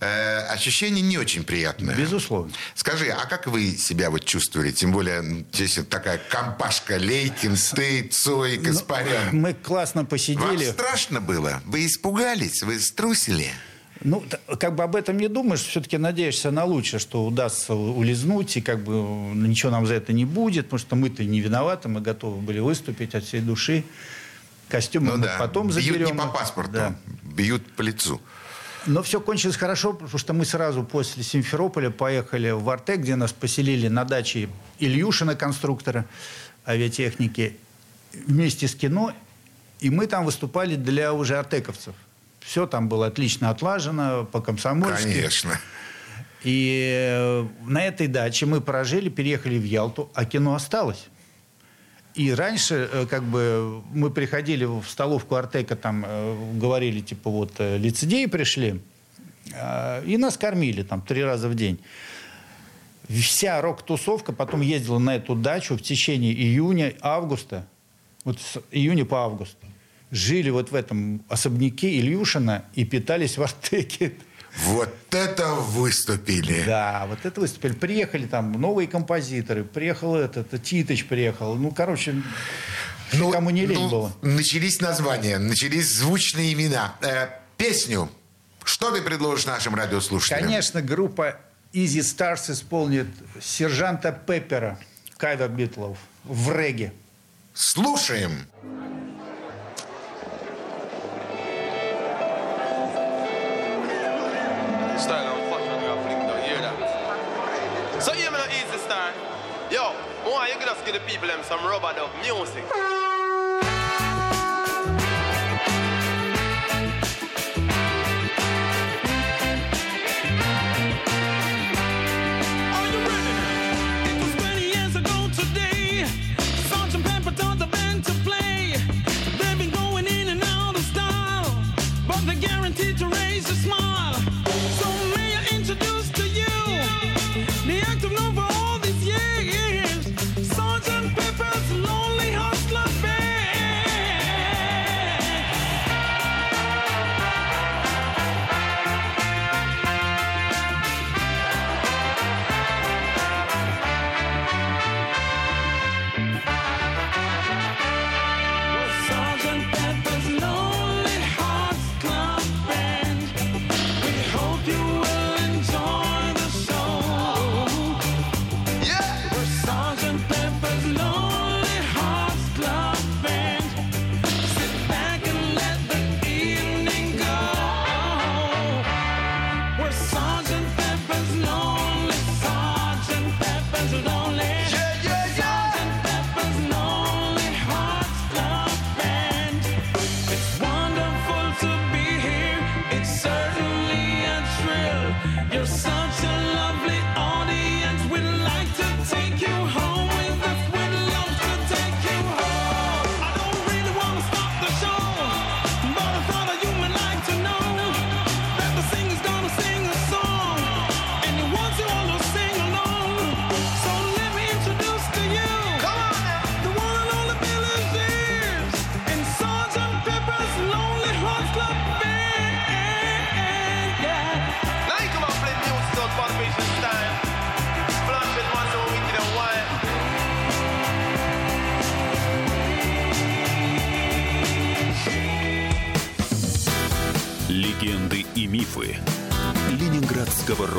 э, 0.00 0.38
ощущение 0.48 1.02
не 1.02 1.18
очень 1.18 1.44
приятное. 1.44 1.94
Безусловно. 1.94 2.52
Скажи, 2.74 3.08
а 3.08 3.26
как 3.26 3.46
вы 3.46 3.76
себя 3.76 4.10
вот 4.10 4.24
чувствовали? 4.24 4.70
Тем 4.70 4.92
более, 4.92 5.44
здесь 5.52 5.78
вот 5.78 5.88
такая 5.88 6.20
компашка 6.28 6.96
Лейкин, 6.96 7.56
ты, 7.74 8.02
Цой, 8.08 8.58
Каспарян. 8.58 9.30
Ну, 9.32 9.40
мы 9.40 9.54
классно 9.54 10.04
посидели. 10.04 10.64
Вам 10.66 10.74
страшно 10.74 11.20
было? 11.20 11.62
Вы 11.64 11.86
испугались? 11.86 12.62
Вы 12.62 12.78
струсили? 12.80 13.50
Ну, 14.02 14.22
как 14.60 14.74
бы 14.74 14.84
об 14.84 14.94
этом 14.94 15.16
не 15.16 15.28
думаешь, 15.28 15.62
все-таки 15.62 15.96
надеешься 15.96 16.50
на 16.50 16.64
лучшее, 16.64 17.00
что 17.00 17.24
удастся 17.24 17.74
улизнуть, 17.74 18.56
и 18.56 18.60
как 18.60 18.84
бы 18.84 18.92
ничего 19.34 19.72
нам 19.72 19.86
за 19.86 19.94
это 19.94 20.12
не 20.12 20.24
будет, 20.24 20.66
потому 20.66 20.78
что 20.78 20.96
мы-то 20.96 21.24
не 21.24 21.40
виноваты, 21.40 21.88
мы 21.88 22.00
готовы 22.00 22.40
были 22.40 22.58
выступить 22.58 23.14
от 23.14 23.24
всей 23.24 23.40
души. 23.40 23.84
Костюмы 24.68 25.12
ну, 25.12 25.16
мы 25.18 25.24
да. 25.24 25.36
потом 25.38 25.72
заберем. 25.72 25.94
Бьют 25.94 26.12
не 26.12 26.18
по 26.18 26.26
паспорту, 26.26 26.72
да. 26.72 26.96
бьют 27.22 27.64
по 27.72 27.82
лицу. 27.82 28.20
Но 28.86 29.02
все 29.02 29.20
кончилось 29.20 29.56
хорошо, 29.56 29.92
потому 29.92 30.18
что 30.18 30.32
мы 30.32 30.44
сразу 30.44 30.84
после 30.84 31.22
Симферополя 31.22 31.90
поехали 31.90 32.50
в 32.50 32.68
Артек, 32.70 33.00
где 33.00 33.16
нас 33.16 33.32
поселили 33.32 33.88
на 33.88 34.04
даче 34.04 34.48
Ильюшина, 34.78 35.34
конструктора 35.34 36.06
авиатехники, 36.66 37.56
вместе 38.12 38.68
с 38.68 38.74
кино. 38.74 39.12
И 39.80 39.90
мы 39.90 40.06
там 40.06 40.24
выступали 40.24 40.76
для 40.76 41.12
уже 41.12 41.36
артековцев. 41.36 41.94
Все 42.40 42.66
там 42.66 42.88
было 42.88 43.08
отлично 43.08 43.50
отлажено, 43.50 44.24
по-комсомольски. 44.24 45.02
Конечно. 45.02 45.60
И 46.44 47.10
э, 47.10 47.46
на 47.66 47.82
этой 47.82 48.06
даче 48.06 48.46
мы 48.46 48.60
прожили, 48.60 49.08
переехали 49.08 49.58
в 49.58 49.64
Ялту, 49.64 50.10
а 50.14 50.24
кино 50.24 50.54
осталось. 50.54 51.08
И 52.16 52.32
раньше, 52.32 52.88
э, 52.90 53.06
как 53.06 53.24
бы, 53.24 53.82
мы 53.92 54.10
приходили 54.10 54.64
в 54.64 54.84
столовку 54.88 55.34
Артека, 55.34 55.76
там 55.76 56.02
э, 56.06 56.36
говорили, 56.54 57.00
типа, 57.00 57.28
вот, 57.28 57.52
э, 57.58 57.76
лицедеи 57.76 58.24
пришли, 58.24 58.80
и 60.06 60.16
нас 60.18 60.36
кормили 60.36 60.82
там 60.82 61.00
три 61.00 61.22
раза 61.22 61.48
в 61.48 61.54
день. 61.54 61.78
Вся 63.08 63.60
рок-тусовка 63.60 64.32
потом 64.32 64.60
ездила 64.60 64.98
на 64.98 65.14
эту 65.16 65.36
дачу 65.36 65.76
в 65.76 65.82
течение 65.82 66.34
июня, 66.34 66.94
августа, 67.00 67.64
вот 68.24 68.40
с 68.40 68.60
июня 68.72 69.04
по 69.04 69.18
август. 69.18 69.56
Жили 70.10 70.50
вот 70.50 70.72
в 70.72 70.74
этом 70.74 71.22
особняке 71.28 71.96
Ильюшина 71.98 72.64
и 72.74 72.84
питались 72.84 73.38
в 73.38 73.42
Артеке. 73.42 74.14
Вот 74.64 74.94
это 75.12 75.54
выступили. 75.54 76.62
Да, 76.64 77.06
вот 77.08 77.24
это 77.24 77.40
выступили. 77.40 77.72
Приехали 77.72 78.26
там 78.26 78.52
новые 78.52 78.88
композиторы, 78.88 79.64
приехал 79.64 80.16
этот, 80.16 80.62
Титыч 80.62 81.06
приехал. 81.06 81.54
Ну, 81.56 81.70
короче, 81.70 82.22
ну, 83.12 83.30
кому 83.30 83.50
не 83.50 83.66
лень 83.66 83.78
ну, 83.78 83.90
было. 83.90 84.12
Начались 84.22 84.80
названия, 84.80 85.38
начались 85.38 85.94
звучные 85.94 86.52
имена. 86.52 86.94
Э, 87.02 87.28
песню. 87.56 88.10
Что 88.64 88.90
ты 88.90 89.00
предложишь 89.00 89.46
нашим 89.46 89.74
радиослушателям? 89.74 90.42
Конечно, 90.42 90.82
группа 90.82 91.36
Easy 91.72 92.00
Stars 92.00 92.50
исполнит 92.50 93.06
сержанта 93.40 94.10
Пеппера, 94.10 94.78
Кайда 95.18 95.46
Битлов, 95.48 95.98
в 96.24 96.50
регге. 96.56 96.92
Слушаем. 97.54 98.46
Style 105.06 105.36
fashion 105.50 105.78
you 105.82 106.18
down, 106.26 106.42
hear 106.42 106.60
that? 106.60 108.02
So 108.02 108.12
hear 108.12 108.28
me 108.32 108.38
no 108.38 108.46
easy 108.46 108.78
start. 108.78 109.14
Yo, 109.70 109.94
why 110.26 110.48
you 110.48 110.58
just 110.58 110.84
give 110.84 110.94
the 110.94 111.00
people 111.00 111.28
them 111.28 111.38
some 111.44 111.64
rubber 111.64 111.94
dub 111.94 112.10
music? 112.22 112.64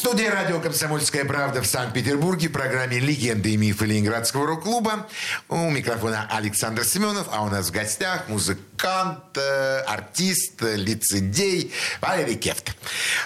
студии 0.00 0.24
радио 0.24 0.58
«Комсомольская 0.60 1.26
правда» 1.26 1.60
в 1.60 1.66
Санкт-Петербурге 1.66 2.48
в 2.48 2.52
программе 2.52 2.98
«Легенды 2.98 3.50
и 3.50 3.58
мифы 3.58 3.84
Ленинградского 3.84 4.46
рок-клуба». 4.46 5.06
У 5.50 5.68
микрофона 5.68 6.26
Александр 6.30 6.84
Семенов, 6.84 7.28
а 7.30 7.42
у 7.42 7.50
нас 7.50 7.68
в 7.68 7.70
гостях 7.70 8.26
музыкант, 8.28 9.36
э, 9.36 9.80
артист, 9.80 10.62
лицедей 10.62 11.74
Валерий 12.00 12.36
Кефт. 12.36 12.74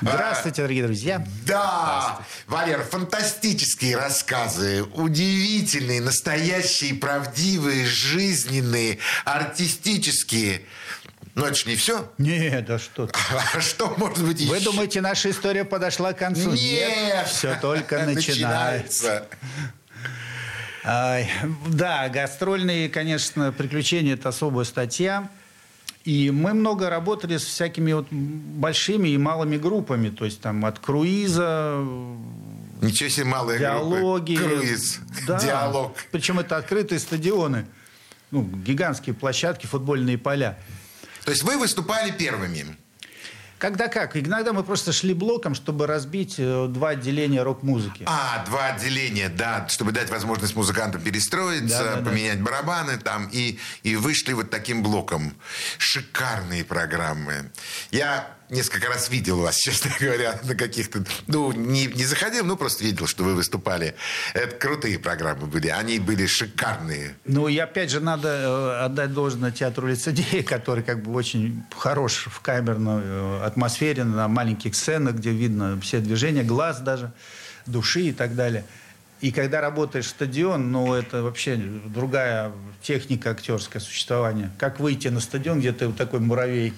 Здравствуйте, 0.00 0.62
дорогие 0.62 0.84
друзья. 0.84 1.24
Да, 1.46 2.18
Валер, 2.48 2.82
фантастические 2.82 3.96
рассказы, 3.96 4.82
удивительные, 4.82 6.00
настоящие, 6.00 6.96
правдивые, 6.96 7.86
жизненные, 7.86 8.98
артистические. 9.24 10.62
Но 11.34 11.46
это 11.46 11.54
ж 11.54 11.66
не 11.66 11.74
все. 11.74 12.12
Нет, 12.18 12.64
да 12.66 12.78
что 12.78 13.10
А 13.54 13.60
что 13.60 13.94
может 13.96 14.24
быть 14.24 14.40
еще? 14.40 14.50
Вы 14.50 14.60
думаете, 14.60 15.00
наша 15.00 15.30
история 15.30 15.64
подошла 15.64 16.12
к 16.12 16.18
концу? 16.18 16.52
Нет. 16.52 16.96
Нет 16.96 17.26
все 17.26 17.58
только 17.60 18.04
начинается. 18.06 19.26
Да, 20.84 22.08
гастрольные, 22.10 22.88
конечно, 22.88 23.52
приключения– 23.52 24.14
это 24.14 24.28
особая 24.28 24.64
статья. 24.64 25.28
И 26.04 26.30
мы 26.30 26.52
много 26.52 26.90
работали 26.90 27.38
с 27.38 27.44
всякими 27.44 27.94
вот 27.94 28.08
большими 28.10 29.08
и 29.08 29.16
малыми 29.16 29.56
группами. 29.56 30.10
То 30.10 30.26
есть 30.26 30.40
там 30.42 30.64
от 30.66 30.78
круиза 30.78 31.82
Ничего 32.82 33.08
себе 33.08 33.24
малые 33.24 33.58
диалоги, 33.58 34.34
группы. 34.36 34.56
Круиз, 34.56 35.00
да. 35.26 35.40
диалог. 35.40 35.96
Причем 36.12 36.38
это 36.38 36.58
открытые 36.58 36.98
стадионы. 36.98 37.64
Ну, 38.30 38.42
гигантские 38.42 39.14
площадки, 39.14 39.64
футбольные 39.66 40.18
поля. 40.18 40.58
То 41.24 41.30
есть 41.30 41.42
вы 41.42 41.56
выступали 41.56 42.10
первыми? 42.10 42.76
Когда 43.58 43.88
как? 43.88 44.14
Иногда 44.16 44.52
мы 44.52 44.62
просто 44.62 44.92
шли 44.92 45.14
блоком, 45.14 45.54
чтобы 45.54 45.86
разбить 45.86 46.34
э, 46.38 46.66
два 46.68 46.90
отделения 46.90 47.42
рок-музыки. 47.42 48.02
А, 48.04 48.44
два 48.44 48.66
отделения, 48.74 49.30
да, 49.30 49.66
чтобы 49.68 49.92
дать 49.92 50.10
возможность 50.10 50.54
музыкантам 50.54 51.00
перестроиться, 51.00 51.78
Да, 51.78 51.94
да, 51.94 52.00
да. 52.00 52.10
поменять 52.10 52.42
барабаны 52.42 52.98
там, 52.98 53.28
и, 53.32 53.58
и 53.82 53.96
вышли 53.96 54.34
вот 54.34 54.50
таким 54.50 54.82
блоком. 54.82 55.34
Шикарные 55.78 56.62
программы. 56.64 57.50
Я 57.90 58.28
несколько 58.50 58.88
раз 58.88 59.10
видел 59.10 59.40
вас, 59.40 59.56
честно 59.58 59.90
говоря, 59.98 60.38
на 60.44 60.54
каких-то... 60.54 61.04
Ну, 61.26 61.52
не, 61.52 61.86
не 61.86 62.04
заходил, 62.04 62.44
ну, 62.44 62.56
просто 62.56 62.84
видел, 62.84 63.06
что 63.06 63.24
вы 63.24 63.34
выступали. 63.34 63.94
Это 64.34 64.54
крутые 64.56 64.98
программы 64.98 65.46
были, 65.46 65.68
они 65.68 65.98
были 65.98 66.26
шикарные. 66.26 67.14
Ну, 67.24 67.48
и 67.48 67.56
опять 67.58 67.90
же, 67.90 68.00
надо 68.00 68.28
э, 68.28 68.84
отдать 68.84 69.12
должное 69.12 69.50
театру 69.50 69.88
лицедея, 69.88 70.42
который 70.46 70.82
как 70.82 71.02
бы 71.02 71.12
очень 71.12 71.64
хорош 71.76 72.26
в 72.30 72.40
камерной 72.40 73.02
э, 73.04 73.40
атмосфере, 73.44 74.04
на 74.04 74.28
маленьких 74.28 74.74
сценах, 74.74 75.16
где 75.16 75.30
видно 75.30 75.80
все 75.80 76.00
движения, 76.00 76.42
глаз 76.42 76.80
даже, 76.80 77.12
души 77.66 78.02
и 78.02 78.12
так 78.12 78.34
далее. 78.34 78.64
И 79.20 79.30
когда 79.30 79.62
работаешь 79.62 80.08
стадион, 80.08 80.70
ну, 80.70 80.92
это 80.92 81.22
вообще 81.22 81.56
другая 81.56 82.52
техника 82.82 83.30
актерское 83.30 83.80
существование. 83.80 84.50
Как 84.58 84.80
выйти 84.80 85.08
на 85.08 85.20
стадион, 85.20 85.60
где 85.60 85.72
ты 85.72 85.86
вот 85.86 85.96
такой 85.96 86.20
муравей, 86.20 86.74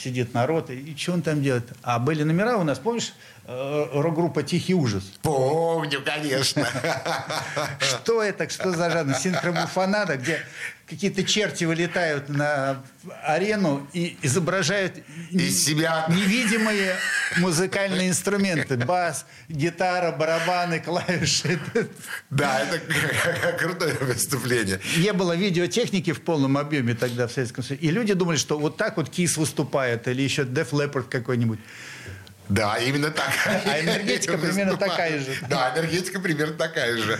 сидит 0.00 0.34
народ, 0.34 0.70
и 0.70 0.96
что 0.96 1.12
он 1.12 1.22
там 1.22 1.42
делает? 1.42 1.68
А 1.82 1.98
были 1.98 2.22
номера 2.22 2.56
у 2.56 2.64
нас, 2.64 2.78
помнишь, 2.78 3.12
э, 3.44 3.86
рок-группа 3.92 4.42
«Тихий 4.42 4.74
ужас». 4.74 5.04
Помню, 5.22 6.02
конечно. 6.04 6.66
Что 7.80 8.22
это? 8.22 8.48
Что 8.48 8.72
за 8.72 8.90
жанр? 8.90 9.14
Синхромуфонада, 9.14 10.16
где 10.16 10.40
какие-то 10.90 11.22
черти 11.24 11.64
вылетают 11.64 12.28
на 12.28 12.82
арену 13.24 13.88
и 13.92 14.18
изображают 14.22 14.98
Из 15.30 15.64
себя. 15.64 16.06
невидимые 16.08 16.96
музыкальные 17.38 18.08
инструменты. 18.08 18.76
Бас, 18.76 19.24
гитара, 19.48 20.12
барабаны, 20.12 20.80
клавиши. 20.80 21.58
Да, 22.28 22.60
это 22.60 23.56
крутое 23.58 23.94
выступление. 24.00 24.80
Не 24.98 25.12
было 25.12 25.36
видеотехники 25.36 26.12
в 26.12 26.20
полном 26.22 26.58
объеме 26.58 26.94
тогда 26.94 27.26
в 27.28 27.32
Советском 27.32 27.62
Союзе. 27.64 27.86
И 27.86 27.90
люди 27.90 28.12
думали, 28.14 28.36
что 28.36 28.58
вот 28.58 28.76
так 28.76 28.96
вот 28.96 29.08
Кис 29.08 29.36
выступает, 29.36 30.08
или 30.08 30.22
еще 30.22 30.42
Def 30.42 30.70
Leppard 30.70 31.08
какой-нибудь. 31.08 31.60
Да, 32.50 32.78
именно 32.78 33.12
так. 33.12 33.32
А 33.46 33.80
энергетика 33.80 34.36
примерно 34.36 34.76
такая 34.76 35.20
же. 35.20 35.38
Да, 35.48 35.72
энергетика 35.76 36.18
примерно 36.18 36.54
такая 36.54 36.96
же. 36.96 37.18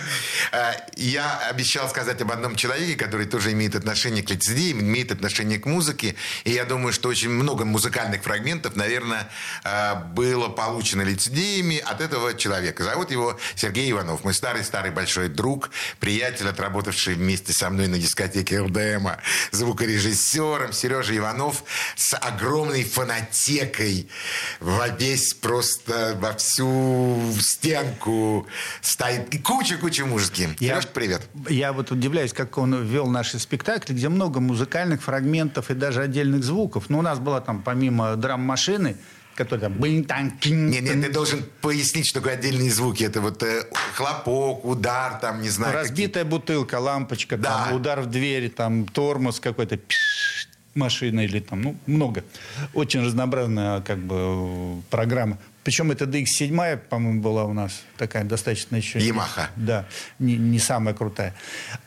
Э, 0.51 0.73
Я 0.97 1.39
обещал 1.49 1.89
сказать 1.89 2.21
об 2.21 2.33
одном 2.33 2.57
человеке, 2.57 2.97
который 2.97 3.27
тоже 3.27 3.53
имеет 3.53 3.77
отношение 3.77 4.25
к 4.25 4.31
лицедеям, 4.31 4.81
имеет 4.81 5.13
отношение 5.13 5.61
к 5.61 5.67
музыке. 5.67 6.17
И 6.43 6.51
я 6.51 6.65
думаю, 6.65 6.93
что 6.93 7.09
очень 7.09 7.31
много 7.31 7.65
музыкальных 7.65 8.25
фрагментов, 8.25 8.75
наверное, 8.75 9.31
э, 9.63 9.95
было 9.95 10.49
получено 10.49 11.03
лицедеями 11.03 11.79
от 11.79 12.01
этого 12.01 12.35
человека. 12.35 12.83
Зовут 12.83 13.13
его 13.13 13.39
Сергей 13.55 13.89
Иванов. 13.93 14.25
Мой 14.25 14.35
старый-старый 14.35 14.91
большой 14.91 15.29
друг, 15.29 15.71
приятель, 16.01 16.49
отработавший 16.49 17.15
вместе 17.15 17.53
со 17.53 17.71
мной 17.71 17.87
на 17.87 17.99
дискотеке 17.99 18.61
ЛДМа, 18.61 19.21
звукорежиссером 19.53 20.73
Сережа 20.73 21.17
Иванов 21.17 21.63
с 21.95 22.17
огромной 22.17 22.83
фонотекой 22.83 24.09
во 24.59 24.89
весь 25.21 25.35
просто 25.35 26.17
во 26.21 26.33
всю 26.35 27.19
стенку 27.41 28.47
стоит 28.81 29.33
и 29.35 29.39
куча-куча 29.39 30.07
музыки. 30.07 30.49
Я- 30.59 30.75
Сережка, 30.75 30.93
привет. 30.95 31.23
Я 31.49 31.73
вот 31.73 31.91
удивляюсь, 31.91 32.33
как 32.33 32.57
он 32.59 32.83
вел 32.85 33.07
наши 33.07 33.39
спектакли, 33.39 33.93
где 33.93 34.09
много 34.09 34.41
музыкальных 34.41 35.03
фрагментов 35.03 35.71
и 35.71 35.75
даже 35.75 36.03
отдельных 36.03 36.43
звуков. 36.45 36.89
Но 36.89 36.99
у 36.99 37.03
нас 37.03 37.19
была 37.19 37.41
там 37.41 37.63
помимо 37.63 38.17
драм-машины, 38.17 38.97
которая 39.35 39.71
там... 39.71 39.79
Нет, 39.81 40.83
нет, 40.83 41.03
ты 41.05 41.13
должен 41.13 41.45
пояснить, 41.61 42.07
что 42.07 42.21
такое 42.21 42.35
отдельные 42.35 42.71
звуки. 42.71 43.05
Это 43.05 43.21
вот 43.21 43.43
э, 43.43 43.65
хлопок, 43.95 44.65
удар, 44.65 45.19
там, 45.21 45.43
не 45.43 45.49
знаю. 45.51 45.75
Разбитая 45.75 46.25
бутылка, 46.25 46.77
лампочка, 46.79 47.37
Да. 47.37 47.67
там, 47.67 47.75
удар 47.75 48.01
в 48.01 48.07
дверь, 48.07 48.51
там, 48.51 48.87
тормоз 48.87 49.41
какой-то, 49.41 49.77
пш, 49.79 50.49
машина 50.75 51.21
или 51.21 51.41
там, 51.41 51.63
ну, 51.63 51.77
много. 51.87 52.25
Очень 52.75 53.05
разнообразная, 53.05 53.81
как 53.81 53.99
бы, 53.99 54.83
программа. 54.91 55.39
Причем 55.65 55.91
это 55.91 56.05
DX7, 56.05 56.79
по-моему, 56.89 57.21
была 57.21 57.45
у 57.45 57.53
нас 57.53 57.83
такая 57.97 58.25
достаточно 58.25 58.77
еще... 58.77 58.99
Ямаха. 58.99 59.51
Да, 59.57 59.87
не, 60.19 60.37
не 60.37 60.59
самая 60.59 60.95
крутая. 60.95 61.35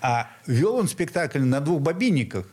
А 0.01 0.29
вел 0.45 0.75
он 0.75 0.87
спектакль 0.87 1.39
на 1.39 1.59
двух 1.59 1.81
бобинниках. 1.81 2.47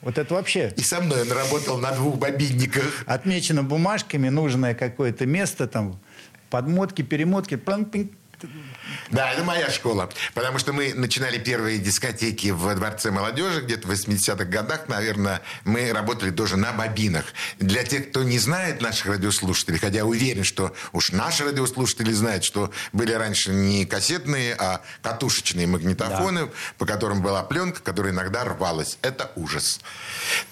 Вот 0.00 0.18
это 0.18 0.34
вообще. 0.34 0.72
И 0.76 0.82
со 0.82 1.00
мной 1.00 1.22
он 1.22 1.32
работал 1.32 1.78
на 1.78 1.92
двух 1.92 2.16
бобинниках. 2.16 3.04
отмечено 3.06 3.62
бумажками, 3.62 4.28
нужное 4.28 4.74
какое-то 4.74 5.26
место, 5.26 5.68
там, 5.68 6.00
подмотки, 6.50 7.02
перемотки, 7.02 7.56
Да, 9.10 9.32
это 9.32 9.44
моя 9.44 9.70
школа. 9.70 10.10
Потому 10.34 10.58
что 10.58 10.72
мы 10.72 10.94
начинали 10.94 11.38
первые 11.38 11.78
дискотеки 11.78 12.50
в 12.50 12.74
Дворце 12.74 13.10
молодежи 13.10 13.60
где-то 13.60 13.86
в 13.86 13.90
80-х 13.90 14.44
годах. 14.44 14.88
Наверное, 14.88 15.42
мы 15.64 15.92
работали 15.92 16.30
тоже 16.30 16.56
на 16.56 16.72
бобинах. 16.72 17.24
Для 17.58 17.84
тех, 17.84 18.10
кто 18.10 18.22
не 18.22 18.38
знает 18.38 18.80
наших 18.80 19.06
радиослушателей, 19.06 19.78
хотя 19.78 19.98
я 19.98 20.06
уверен, 20.06 20.44
что 20.44 20.74
уж 20.92 21.12
наши 21.12 21.44
радиослушатели 21.44 22.12
знают, 22.12 22.44
что 22.44 22.70
были 22.92 23.12
раньше 23.12 23.52
не 23.52 23.84
кассетные, 23.86 24.54
а 24.58 24.80
катушечные 25.02 25.66
магнитофоны, 25.66 26.46
да. 26.46 26.52
по 26.78 26.86
которым 26.86 27.22
была 27.22 27.42
пленка, 27.42 27.80
которая 27.82 28.12
иногда 28.12 28.44
рвалась. 28.44 28.98
Это 29.02 29.30
ужас. 29.36 29.80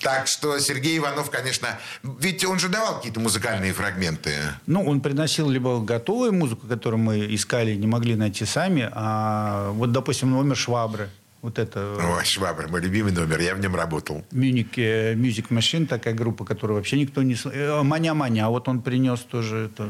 Так 0.00 0.26
что 0.26 0.58
Сергей 0.58 0.98
Иванов, 0.98 1.30
конечно... 1.30 1.78
Ведь 2.02 2.44
он 2.44 2.58
же 2.58 2.68
давал 2.68 2.96
какие-то 2.96 3.20
музыкальные 3.20 3.72
фрагменты. 3.72 4.34
Ну, 4.66 4.84
он 4.84 5.00
приносил 5.00 5.48
либо 5.48 5.80
готовую 5.80 6.32
музыку, 6.32 6.66
которую 6.66 7.00
мы 7.00 7.34
искали, 7.34 7.74
не 7.74 7.86
могли 7.86 8.14
найти 8.20 8.44
сами, 8.44 8.88
а 8.92 9.70
вот, 9.72 9.92
допустим, 9.92 10.30
номер 10.30 10.56
Швабры. 10.56 11.09
Вот 11.42 11.59
это... 11.59 11.96
О, 11.98 12.22
Швабр, 12.22 12.68
мой 12.68 12.83
любимый 12.83 13.12
номер, 13.12 13.40
я 13.40 13.54
в 13.54 13.61
нем 13.61 13.74
работал. 13.74 14.24
Э, 14.33 15.14
Music 15.14 15.48
Machine, 15.48 15.87
такая 15.87 16.14
группа, 16.14 16.44
которую 16.44 16.76
вообще 16.76 16.98
никто 16.98 17.22
не... 17.22 17.35
Э, 17.44 17.83
Маня-Маня, 17.83 18.46
а 18.46 18.50
вот 18.50 18.68
он 18.68 18.83
принес 18.83 19.20
тоже 19.20 19.70
это... 19.72 19.88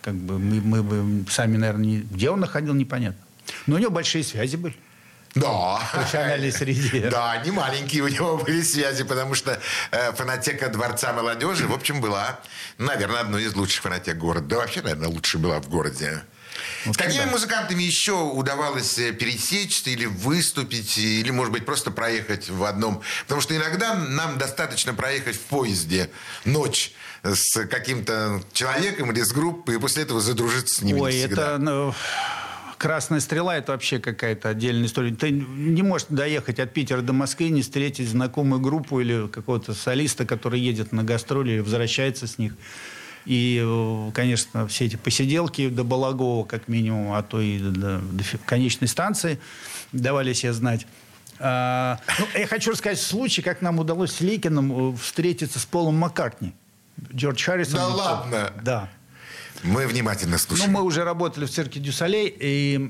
Как 0.00 0.14
бы 0.14 0.38
мы, 0.38 0.60
мы 0.60 0.82
бы 0.82 1.30
сами, 1.30 1.56
наверное, 1.58 1.84
не... 1.84 2.00
Где 2.00 2.30
он 2.30 2.40
находил, 2.40 2.72
непонятно. 2.74 3.20
Но 3.66 3.76
у 3.76 3.78
него 3.78 3.90
большие 3.90 4.24
связи 4.24 4.56
были. 4.56 4.74
Да. 5.34 5.80
Профессиональной 5.92 6.52
среде. 6.52 7.08
Да, 7.10 7.36
не 7.44 7.50
маленькие 7.50 8.02
у 8.02 8.08
него 8.08 8.38
были 8.38 8.62
связи, 8.62 9.04
потому 9.04 9.34
что 9.34 9.60
э, 9.90 10.12
фонотека 10.12 10.68
Дворца 10.70 11.12
молодежи, 11.12 11.66
в 11.66 11.74
общем, 11.74 12.00
была, 12.00 12.40
наверное, 12.78 13.20
одной 13.20 13.44
из 13.44 13.54
лучших 13.54 13.82
фонотек 13.82 14.16
города. 14.16 14.46
Да 14.46 14.56
вообще, 14.56 14.80
наверное, 14.82 15.08
лучшая 15.08 15.42
была 15.42 15.60
в 15.60 15.68
городе. 15.68 16.22
Вот 16.84 16.94
С 16.94 16.98
какими 16.98 17.24
да. 17.24 17.30
музыкантами 17.30 17.82
еще 17.82 18.12
удавалось 18.12 18.98
э, 18.98 19.12
пересечься 19.12 19.90
или 19.90 20.06
выступить, 20.06 20.98
или, 20.98 21.30
может 21.30 21.52
быть, 21.52 21.64
просто 21.66 21.90
проехать 21.90 22.48
в 22.48 22.64
одном? 22.64 23.02
Потому 23.22 23.40
что 23.40 23.56
иногда 23.56 23.94
нам 23.94 24.38
достаточно 24.38 24.94
проехать 24.94 25.36
в 25.36 25.40
поезде 25.42 26.10
ночь 26.44 26.92
с 27.22 27.66
каким-то 27.66 28.42
человеком 28.52 29.10
или 29.12 29.22
с 29.22 29.32
группой, 29.32 29.76
и 29.76 29.78
после 29.78 30.04
этого 30.04 30.20
задружиться 30.20 30.76
с 30.76 30.82
ними 30.82 31.00
Ой, 31.00 31.16
это... 31.18 31.58
Ну 31.58 31.94
Красная 32.78 33.18
стрела 33.18 33.56
это 33.56 33.72
вообще 33.72 33.98
какая-то 33.98 34.50
отдельная 34.50 34.86
история. 34.86 35.12
Ты 35.12 35.32
не 35.32 35.82
можешь 35.82 36.06
доехать 36.10 36.60
от 36.60 36.72
Питера 36.72 37.00
до 37.00 37.12
Москвы, 37.12 37.48
не 37.48 37.62
встретить 37.62 38.08
знакомую 38.08 38.60
группу 38.60 39.00
или 39.00 39.26
какого-то 39.26 39.74
солиста, 39.74 40.24
который 40.24 40.60
едет 40.60 40.92
на 40.92 41.02
гастроли 41.02 41.54
или 41.54 41.58
возвращается 41.58 42.28
с 42.28 42.38
них. 42.38 42.52
И, 43.28 43.62
э, 43.62 44.10
конечно, 44.14 44.66
все 44.68 44.86
эти 44.86 44.96
посиделки 44.96 45.68
до 45.68 45.84
Балагова, 45.84 46.46
как 46.46 46.66
минимум, 46.66 47.12
а 47.12 47.22
то 47.22 47.42
и 47.42 47.58
до, 47.58 47.98
до 47.98 48.24
конечной 48.46 48.88
станции 48.88 49.38
давали 49.92 50.32
себе 50.32 50.54
знать. 50.54 50.86
А, 51.38 51.98
ну, 52.18 52.26
я 52.34 52.46
хочу 52.46 52.70
рассказать 52.70 52.98
случай, 52.98 53.42
как 53.42 53.60
нам 53.60 53.78
удалось 53.78 54.12
с 54.12 54.20
Лейкиным 54.22 54.94
э, 54.94 54.96
встретиться 54.96 55.58
с 55.58 55.66
Полом 55.66 55.96
Маккартни. 55.96 56.54
Джордж 57.14 57.44
Харрисон. 57.44 57.74
Да 57.74 57.86
ладно? 57.88 58.52
Да. 58.62 58.88
Мы 59.62 59.86
внимательно 59.86 60.38
слушаем. 60.38 60.72
Ну, 60.72 60.78
мы 60.78 60.84
уже 60.84 61.04
работали 61.04 61.44
в 61.44 61.50
цирке 61.50 61.80
du 61.80 61.92
Soleil, 61.92 62.34
и 62.34 62.80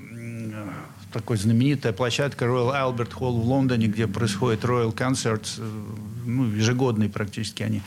такой 1.13 1.37
знаменитая 1.37 1.93
площадка 1.93 2.45
Royal 2.45 2.75
Albert 2.75 3.13
Hall 3.19 3.41
в 3.41 3.45
Лондоне, 3.45 3.89
где 3.89 4.07
происходит 4.07 4.63
Royal 4.65 4.95
Concerts, 4.95 5.57
э, 5.59 5.85
ну, 6.27 6.49
ежегодные 6.49 7.09
практически 7.09 7.65
они, 7.65 7.83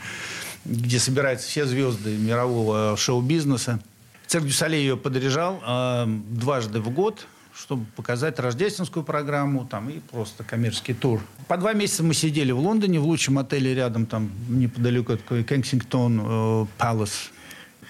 где 0.64 0.98
собираются 0.98 1.48
все 1.48 1.66
звезды 1.66 2.16
мирового 2.16 2.96
шоу-бизнеса. 2.96 3.80
Цирк 4.26 4.44
du 4.44 4.53
Soleil 4.53 4.80
ее 4.80 4.96
подряжал 4.96 5.62
э, 5.66 6.04
дважды 6.06 6.80
в 6.80 6.90
год, 6.90 7.26
чтобы 7.54 7.84
показать 7.96 8.38
рождественскую 8.38 9.04
программу 9.04 9.66
там, 9.66 9.90
и 9.90 9.98
просто 9.98 10.44
коммерческий 10.44 10.94
тур. 10.94 11.20
По 11.48 11.56
два 11.58 11.74
месяца 11.74 12.02
мы 12.02 12.14
сидели 12.14 12.52
в 12.52 12.58
Лондоне, 12.58 12.98
в 12.98 13.04
лучшем 13.04 13.38
отеле 13.38 13.74
рядом, 13.74 14.06
там 14.06 14.30
неподалеку 14.48 15.12
от 15.12 15.22
Кенсингтон 15.46 16.66
Палас, 16.78 17.30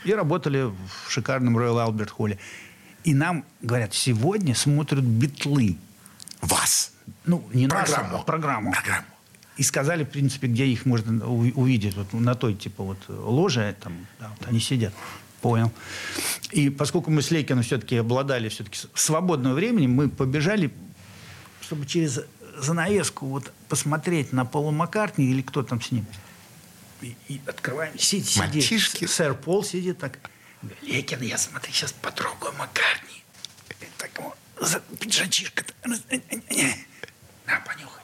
и 0.04 0.12
работали 0.12 0.62
в 0.64 1.11
шикарном 1.11 1.56
Royal 1.56 1.87
Albert 1.87 2.11
Холле. 2.11 2.38
И 3.04 3.14
нам 3.14 3.44
говорят, 3.61 3.94
сегодня 3.94 4.54
смотрят 4.54 5.04
битлы. 5.04 5.76
Вас? 6.40 6.92
Ну, 7.24 7.44
не 7.52 7.68
программу. 7.68 8.12
нас, 8.12 8.20
а 8.20 8.24
программу. 8.24 8.72
Программу. 8.72 9.06
И 9.57 9.62
сказали, 9.62 10.05
в 10.05 10.09
принципе, 10.09 10.47
где 10.47 10.67
их 10.67 10.87
можно 10.87 11.27
увидеть. 11.27 11.95
Вот 11.95 12.12
на 12.12 12.35
той, 12.35 12.55
типа, 12.55 12.83
вот 12.83 12.99
ложе, 13.09 13.77
там, 13.81 14.07
да, 14.19 14.33
вот 14.38 14.49
они 14.49 14.61
сидят. 14.61 14.95
Понял. 15.41 15.73
И 16.53 16.71
поскольку 16.71 17.11
мы 17.11 17.21
с 17.21 17.31
Лейкиным 17.31 17.65
все-таки 17.65 17.97
обладали 17.97 18.49
все-таки 18.49 18.79
свободного 18.95 19.55
времени, 19.55 19.88
мы 19.88 20.09
побежали, 20.09 20.73
чтобы 21.61 21.85
через 21.85 22.21
занавеску 22.57 23.27
вот 23.27 23.53
посмотреть 23.69 24.33
на 24.33 24.45
Пола 24.45 24.71
Маккартни 24.71 25.27
или 25.27 25.43
кто 25.43 25.62
там 25.62 25.81
с 25.83 25.91
ним 25.91 26.07
и, 27.03 27.17
и 27.29 27.41
открываем, 27.47 27.99
сидит, 27.99 28.29
сидит. 28.62 29.11
Сэр 29.11 29.35
Пол 29.35 29.65
сидит 29.65 29.99
так. 29.99 30.19
Лекин, 30.83 31.21
я 31.21 31.38
смотри, 31.38 31.73
сейчас 31.73 31.93
потрогаю 31.93 32.55
Маккартни. 32.55 33.25
Так, 33.99 34.11
за 34.61 34.81
пиджачишка. 35.01 35.65
На, 35.85 37.61
понюхай. 37.61 38.03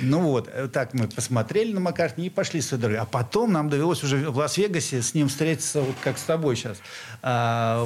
Ну 0.00 0.20
вот, 0.20 0.48
так 0.72 0.94
мы 0.94 1.08
посмотрели 1.08 1.72
на 1.72 1.80
Маккартни 1.80 2.26
и 2.26 2.30
пошли 2.30 2.60
с. 2.60 2.96
А 2.96 3.04
потом 3.04 3.52
нам 3.52 3.68
довелось 3.68 4.04
уже 4.04 4.30
в 4.30 4.38
Лас-Вегасе 4.38 5.02
с 5.02 5.12
ним 5.12 5.28
встретиться, 5.28 5.80
вот 5.80 5.96
как 6.02 6.18
с 6.18 6.22
тобой 6.22 6.56
сейчас. 6.56 6.78
А, 7.20 7.84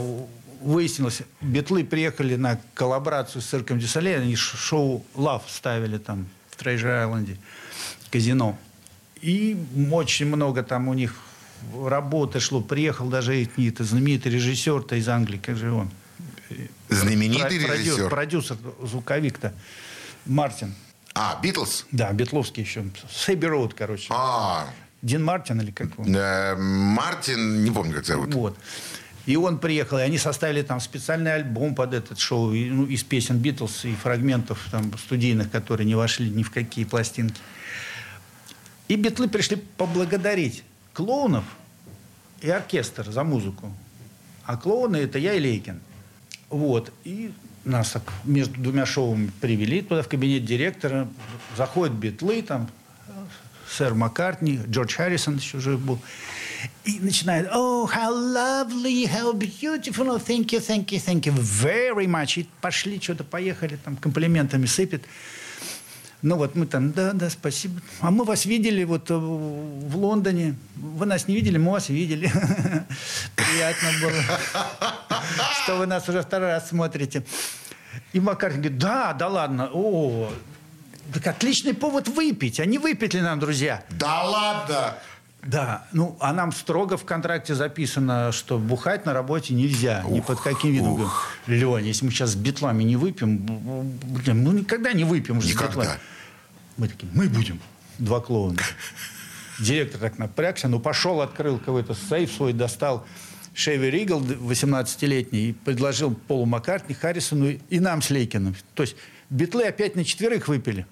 выяснилось, 0.61 1.23
Бетлы 1.41 1.85
приехали 1.85 2.37
на 2.37 2.61
коллаборацию 2.75 3.41
с 3.41 3.47
цирком 3.47 3.79
du 3.79 3.87
Soleil, 3.87 4.17
они 4.17 4.37
шоу 4.37 5.05
«Love» 5.15 5.45
ставили 5.49 5.99
там 5.99 6.29
в 6.51 6.63
Treasure 6.63 7.01
Island 7.01 7.29
е, 7.29 7.39
казино. 8.11 8.59
И 9.21 9.57
очень 9.91 10.27
много 10.27 10.63
там 10.63 10.89
у 10.89 10.95
них 10.95 11.17
работы 11.87 12.41
шло. 12.41 12.61
Приехал 12.61 13.07
даже 13.07 13.41
знаменитый 13.85 14.33
режиссер-то 14.33 14.97
из 14.97 15.09
Англии, 15.09 15.39
как 15.39 15.57
же 15.57 15.73
он? 15.73 15.91
Знаменитый 16.95 17.61
Про, 17.61 17.77
режиссер? 17.77 18.09
Продюсер, 18.09 18.57
звуковик-то. 18.83 19.53
Мартин. 20.27 20.75
А, 21.15 21.39
Битлз? 21.43 21.87
Да, 21.91 22.13
Битловский 22.13 22.63
еще. 22.63 22.85
С 23.11 23.17
Abbey 23.17 23.47
Road, 23.47 23.75
короче. 23.75 24.07
А, 24.11 24.67
Дин 25.03 25.25
Мартин 25.25 25.61
или 25.61 25.71
как 25.71 25.99
он? 25.99 26.15
Э, 26.15 26.55
Мартин, 26.57 27.65
не 27.65 27.71
помню, 27.71 27.95
как 27.95 28.07
зовут. 28.07 28.33
Вот. 28.35 28.57
И 29.27 29.37
он 29.37 29.59
приехал, 29.59 29.99
и 29.99 30.03
они 30.03 30.19
составили 30.19 30.63
там 30.63 30.81
специальный 30.81 31.35
альбом 31.35 31.75
под 31.75 31.95
этот 31.95 32.19
шоу 32.19 32.53
и, 32.53 32.71
ну, 32.71 32.87
из 32.87 33.05
песен 33.05 33.39
Битлз 33.39 33.85
и 33.85 33.95
фрагментов 33.95 34.67
там, 34.71 34.97
студийных, 34.99 35.51
которые 35.51 35.87
не 35.87 35.95
вошли 35.95 36.29
ни 36.29 36.43
в 36.43 36.51
какие 36.51 36.85
пластинки. 36.85 37.41
И 38.89 38.97
Битлы 38.97 39.29
пришли 39.29 39.57
поблагодарить 39.57 40.65
клоунов 40.93 41.45
и 42.41 42.51
оркестр 42.51 43.11
за 43.11 43.23
музыку. 43.23 43.73
А 44.45 44.57
клоуны– 44.57 44.97
это 44.99 45.19
я 45.19 45.35
и 45.35 45.41
Лейкин. 45.41 45.81
Вот. 46.53 46.93
И 47.05 47.33
нас 47.65 47.91
так 47.91 48.13
между 48.25 48.61
двумя 48.61 48.87
шоуами 48.87 49.31
привели 49.41 49.81
туда, 49.81 50.03
в 50.03 50.09
кабинет 50.09 50.45
директора. 50.45 51.09
Заходят 51.57 51.95
битлы, 51.95 52.43
там 52.43 52.69
сэр 53.69 53.95
Маккартни, 53.95 54.61
Джордж 54.69 54.95
Харрисон 54.95 55.37
еще 55.37 55.59
жив 55.59 55.81
был. 55.81 55.99
И 56.85 57.01
начинает, 57.01 57.49
oh, 57.53 57.89
how 57.91 58.13
lovely, 58.13 59.07
how 59.07 59.33
beautiful, 59.33 60.09
oh, 60.09 60.19
thank 60.19 60.53
you, 60.53 60.61
thank 60.61 60.93
you, 60.93 61.01
thank 61.01 61.27
you 61.27 61.33
very 61.33 62.07
much. 62.07 62.39
И 62.39 62.47
пошли, 62.61 63.01
что-то 63.01 63.25
поехали, 63.25 63.77
там 63.77 63.97
комплиментами 63.97 64.67
сыпет. 64.67 65.03
Ну 66.23 66.37
вот 66.37 66.55
мы 66.55 66.67
там, 66.67 66.93
да, 66.93 67.15
да, 67.15 67.31
спасибо. 67.31 67.81
А 68.01 68.13
мы 68.13 68.25
вас 68.25 68.45
видели 68.45 68.85
вот 68.85 69.11
э, 69.11 69.15
в 69.15 69.97
Лондоне. 69.97 70.55
Вы 70.77 71.07
нас 71.07 71.27
не 71.27 71.35
видели, 71.35 71.59
мы 71.59 71.73
вас 71.73 71.89
видели. 71.89 72.31
Приятно 73.35 73.89
было, 74.01 74.92
что 75.63 75.77
вы 75.77 75.87
нас 75.87 76.09
уже 76.09 76.23
второй 76.23 76.49
раз 76.49 76.69
смотрите. 76.69 77.25
И 78.13 78.21
Макар 78.21 78.53
говорит, 78.53 78.79
да, 78.79 79.13
да 79.13 79.29
ладно, 79.29 79.71
о, 79.73 80.33
так 81.13 81.27
отличный 81.27 81.75
повод 81.75 82.09
выпить. 82.09 82.61
А 82.61 82.65
не 82.65 82.79
выпить 82.79 83.15
ли 83.15 83.21
нам, 83.21 83.39
друзья? 83.39 83.83
Да 83.91 84.23
ладно! 84.23 84.95
Да, 85.43 85.87
ну, 85.93 86.17
а 86.21 86.33
нам 86.33 86.53
строго 86.53 86.97
в 86.97 87.05
контракте 87.05 87.57
записано, 87.57 88.31
что 88.31 88.59
бухать 88.59 89.07
на 89.07 89.13
работе 89.13 89.55
нельзя, 89.55 90.03
ух, 90.05 90.13
ни 90.13 90.21
под 90.21 90.41
каким 90.41 90.71
видом. 90.73 91.11
Леня, 91.49 91.81
если 91.81 92.05
мы 92.05 92.13
сейчас 92.13 92.31
с 92.31 92.35
битлами 92.37 92.85
не 92.85 92.95
выпьем, 92.95 93.39
блин, 93.39 94.45
ну 94.45 94.53
никогда 94.53 94.93
не 94.93 95.03
выпьем 95.03 95.39
уже 95.39 95.49
никогда. 95.49 95.73
с 95.73 95.77
битлами. 95.77 96.01
Мы 96.77 96.89
такие, 96.89 97.11
мы 97.13 97.29
будем. 97.29 97.61
Два 97.99 98.21
клоуна. 98.21 98.59
Директор 99.59 100.01
так 100.01 100.19
напрягся, 100.19 100.69
ну 100.69 100.79
пошел, 100.79 101.21
открыл 101.21 101.59
какой-то 101.59 101.95
сейф 101.95 102.33
свой, 102.33 102.53
достал 102.53 103.05
Шеви 103.55 103.91
Ригл, 103.91 104.21
18-летний, 104.21 105.51
и 105.51 105.53
предложил 105.53 106.15
Полу 106.15 106.47
Маккартни, 106.47 106.95
Харрисону 106.95 107.51
и 107.51 107.81
нам 107.81 108.03
с 108.03 108.11
Лейкиным. 108.11 108.57
То 108.75 108.83
есть 108.83 108.97
битлы 109.31 109.65
опять 109.65 109.95
на 109.97 110.05
четверых 110.05 110.49
выпили. 110.49 110.87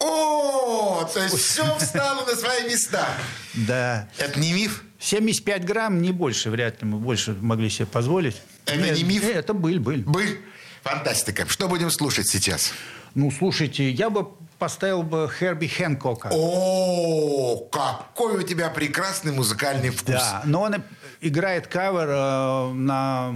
О, 0.00 1.04
то 1.12 1.22
есть 1.22 1.36
все 1.36 1.76
встало 1.78 2.24
на 2.24 2.34
свои 2.36 2.68
места. 2.68 3.06
Да. 3.54 4.08
Это 4.18 4.38
не 4.38 4.52
миф? 4.52 4.84
75 5.00 5.64
грамм, 5.64 6.02
не 6.02 6.12
больше, 6.12 6.50
вряд 6.50 6.82
ли 6.82 6.88
мы 6.88 6.98
больше 6.98 7.34
могли 7.40 7.70
себе 7.70 7.86
позволить. 7.86 8.36
Это 8.66 8.78
Нет, 8.78 8.96
не 8.96 9.04
миф? 9.04 9.24
Это 9.24 9.54
быль, 9.54 9.78
быль. 9.78 10.02
Быль? 10.02 10.40
Фантастика. 10.82 11.46
Что 11.48 11.68
будем 11.68 11.90
слушать 11.90 12.28
сейчас? 12.28 12.72
Ну, 13.14 13.30
слушайте, 13.30 13.90
я 13.90 14.10
бы 14.10 14.28
поставил 14.58 15.02
бы 15.02 15.30
Херби 15.38 15.66
Хэнкока. 15.66 16.30
О, 16.32 17.56
какой 17.70 18.38
у 18.38 18.42
тебя 18.42 18.68
прекрасный 18.70 19.32
музыкальный 19.32 19.90
вкус. 19.90 20.14
Да, 20.14 20.42
но 20.44 20.62
он 20.62 20.76
играет 21.20 21.66
кавер 21.66 22.08
э, 22.08 22.72
на 22.72 23.34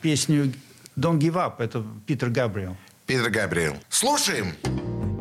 песню 0.00 0.52
Don't 0.96 1.18
Give 1.18 1.34
Up. 1.34 1.54
Это 1.58 1.84
Питер 2.06 2.30
Габриэл. 2.30 2.76
Питер 3.06 3.30
Габриэл. 3.30 3.76
Слушаем. 3.88 4.54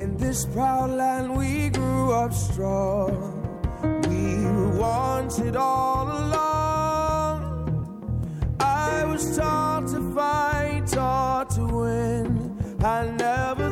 In 0.01 0.17
this 0.17 0.45
proud 0.45 0.91
land 0.91 1.35
we 1.35 1.69
grew 1.69 2.11
up 2.11 2.33
strong. 2.33 3.35
We 4.09 4.45
were 4.45 4.77
wanted 4.77 5.55
all 5.55 6.07
along. 6.07 7.39
I 8.59 9.05
was 9.05 9.37
taught 9.37 9.87
to 9.87 10.01
fight, 10.13 10.87
taught 10.87 11.49
to 11.51 11.65
win. 11.65 12.57
I 12.83 13.07
never 13.17 13.68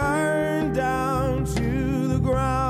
burned 0.00 0.74
down 0.74 1.44
to 1.44 2.08
the 2.08 2.18
ground. 2.18 2.69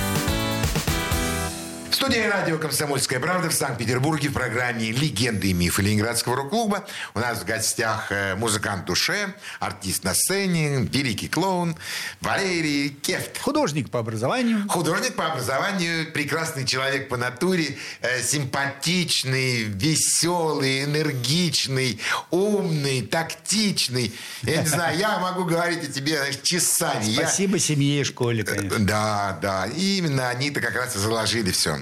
Студии 2.01 2.17
радио 2.17 2.57
«Комсомольская 2.57 3.19
правда» 3.19 3.47
в 3.51 3.53
Санкт-Петербурге 3.53 4.29
в 4.29 4.33
программе 4.33 4.91
«Легенды 4.91 5.49
и 5.49 5.53
мифы 5.53 5.83
Ленинградского 5.83 6.35
рок-клуба». 6.35 6.83
У 7.13 7.19
нас 7.19 7.37
в 7.37 7.45
гостях 7.45 8.11
э, 8.11 8.33
музыкант 8.33 8.85
душе, 8.85 9.35
артист 9.59 10.03
на 10.03 10.15
сцене, 10.15 10.79
великий 10.91 11.27
клоун 11.27 11.75
Валерий 12.19 12.89
Кефт. 12.89 13.37
Художник 13.37 13.91
по 13.91 13.99
образованию. 13.99 14.65
Художник 14.67 15.13
по 15.13 15.27
образованию, 15.27 16.11
прекрасный 16.11 16.65
человек 16.65 17.07
по 17.07 17.17
натуре, 17.17 17.77
э, 18.01 18.23
симпатичный, 18.23 19.65
веселый, 19.65 20.85
энергичный, 20.85 21.99
умный, 22.31 23.03
тактичный. 23.03 24.11
Я 24.41 24.63
не 24.63 24.67
знаю, 24.67 24.97
я 24.97 25.19
могу 25.19 25.45
говорить 25.45 25.87
о 25.87 25.91
тебе 25.91 26.19
часами. 26.41 27.03
Я- 27.03 27.27
Спасибо 27.27 27.59
семье 27.59 28.01
и 28.01 28.03
школе, 28.03 28.43
конечно. 28.43 28.79
Да, 28.79 29.37
да. 29.39 29.67
И 29.67 29.99
именно 29.99 30.29
они-то 30.29 30.61
как 30.61 30.73
раз 30.75 30.95
и 30.95 30.97
заложили 30.97 31.51
все. 31.51 31.77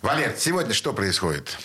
Валер, 0.00 0.34
сегодня 0.36 0.74
что 0.74 0.92
происходит? 0.92 1.56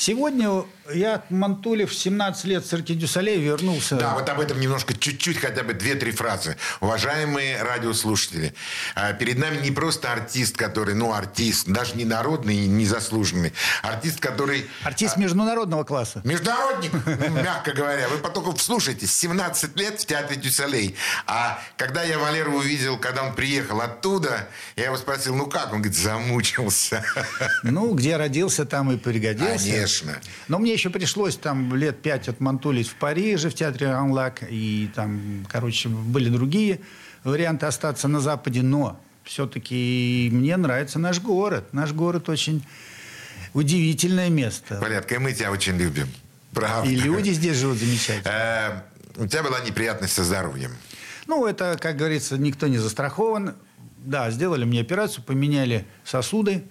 Сегодня 0.00 0.64
я 0.94 1.16
от 1.16 1.30
Мантули 1.30 1.84
в 1.84 1.94
17 1.94 2.44
лет 2.46 2.64
в 2.64 2.68
цирке 2.68 2.94
Дюсалей 2.94 3.38
вернулся. 3.38 3.96
Да, 3.96 4.14
вот 4.14 4.26
об 4.30 4.40
этом 4.40 4.58
немножко, 4.58 4.94
чуть-чуть, 4.94 5.36
хотя 5.36 5.62
бы 5.62 5.74
две-три 5.74 6.10
фразы. 6.10 6.56
Уважаемые 6.80 7.62
радиослушатели, 7.62 8.54
а, 8.94 9.12
перед 9.12 9.38
нами 9.38 9.60
не 9.62 9.70
просто 9.70 10.10
артист, 10.10 10.56
который, 10.56 10.94
ну, 10.94 11.12
артист, 11.12 11.68
даже 11.68 11.96
не 11.96 12.06
народный, 12.06 12.66
не 12.66 12.86
заслуженный. 12.86 13.52
Артист, 13.82 14.20
который... 14.20 14.66
Артист 14.84 15.18
международного 15.18 15.84
класса. 15.84 16.22
Международник, 16.24 16.92
мягко 17.44 17.72
говоря. 17.72 18.08
Вы 18.08 18.16
потом 18.18 18.56
вслушайтесь. 18.56 19.14
17 19.14 19.76
лет 19.76 20.00
в 20.00 20.06
театре 20.06 20.40
Дюсалей. 20.40 20.96
А 21.26 21.62
когда 21.76 22.02
я 22.04 22.18
Валеру 22.18 22.54
увидел, 22.54 22.96
когда 22.96 23.24
он 23.24 23.34
приехал 23.34 23.82
оттуда, 23.82 24.48
я 24.76 24.86
его 24.86 24.96
спросил, 24.96 25.34
ну 25.36 25.46
как? 25.46 25.74
Он 25.74 25.82
говорит, 25.82 25.94
замучился. 25.94 27.04
Ну, 27.62 27.92
где 27.92 28.16
родился, 28.16 28.64
там 28.64 28.90
и 28.92 28.96
пригодился. 28.96 29.66
Конечно. 29.66 29.89
Но 30.48 30.58
мне 30.58 30.72
еще 30.72 30.90
пришлось 30.90 31.36
там 31.36 31.74
лет 31.74 32.02
пять 32.02 32.28
отмантулить 32.28 32.88
в 32.88 32.94
Париже, 32.94 33.50
в 33.50 33.54
театре 33.54 33.88
Анлак. 33.88 34.42
И 34.48 34.90
там, 34.94 35.46
короче, 35.48 35.88
были 35.88 36.28
другие 36.28 36.80
варианты 37.24 37.66
остаться 37.66 38.08
на 38.08 38.20
Западе. 38.20 38.62
Но 38.62 39.00
все-таки 39.24 40.28
мне 40.32 40.56
нравится 40.56 40.98
наш 40.98 41.20
город. 41.20 41.72
Наш 41.72 41.92
город 41.92 42.28
очень 42.28 42.64
удивительное 43.54 44.28
место. 44.30 44.78
Порядка, 44.80 45.16
и 45.16 45.18
мы 45.18 45.32
тебя 45.32 45.50
очень 45.50 45.76
любим. 45.76 46.08
Правда. 46.52 46.90
И 46.90 46.96
люди 46.96 47.30
здесь 47.30 47.56
живут 47.56 47.78
замечательно. 47.78 48.32
Э, 48.32 48.82
У 49.22 49.26
тебя 49.26 49.42
была 49.42 49.60
неприятность 49.60 50.12
со 50.14 50.24
здоровьем. 50.24 50.72
Ну, 51.26 51.46
это, 51.46 51.78
как 51.80 51.96
говорится, 51.96 52.38
никто 52.38 52.66
не 52.66 52.78
застрахован. 52.78 53.54
Да, 53.98 54.30
сделали 54.30 54.64
мне 54.64 54.80
операцию, 54.80 55.22
поменяли 55.22 55.86
сосуды 56.04 56.64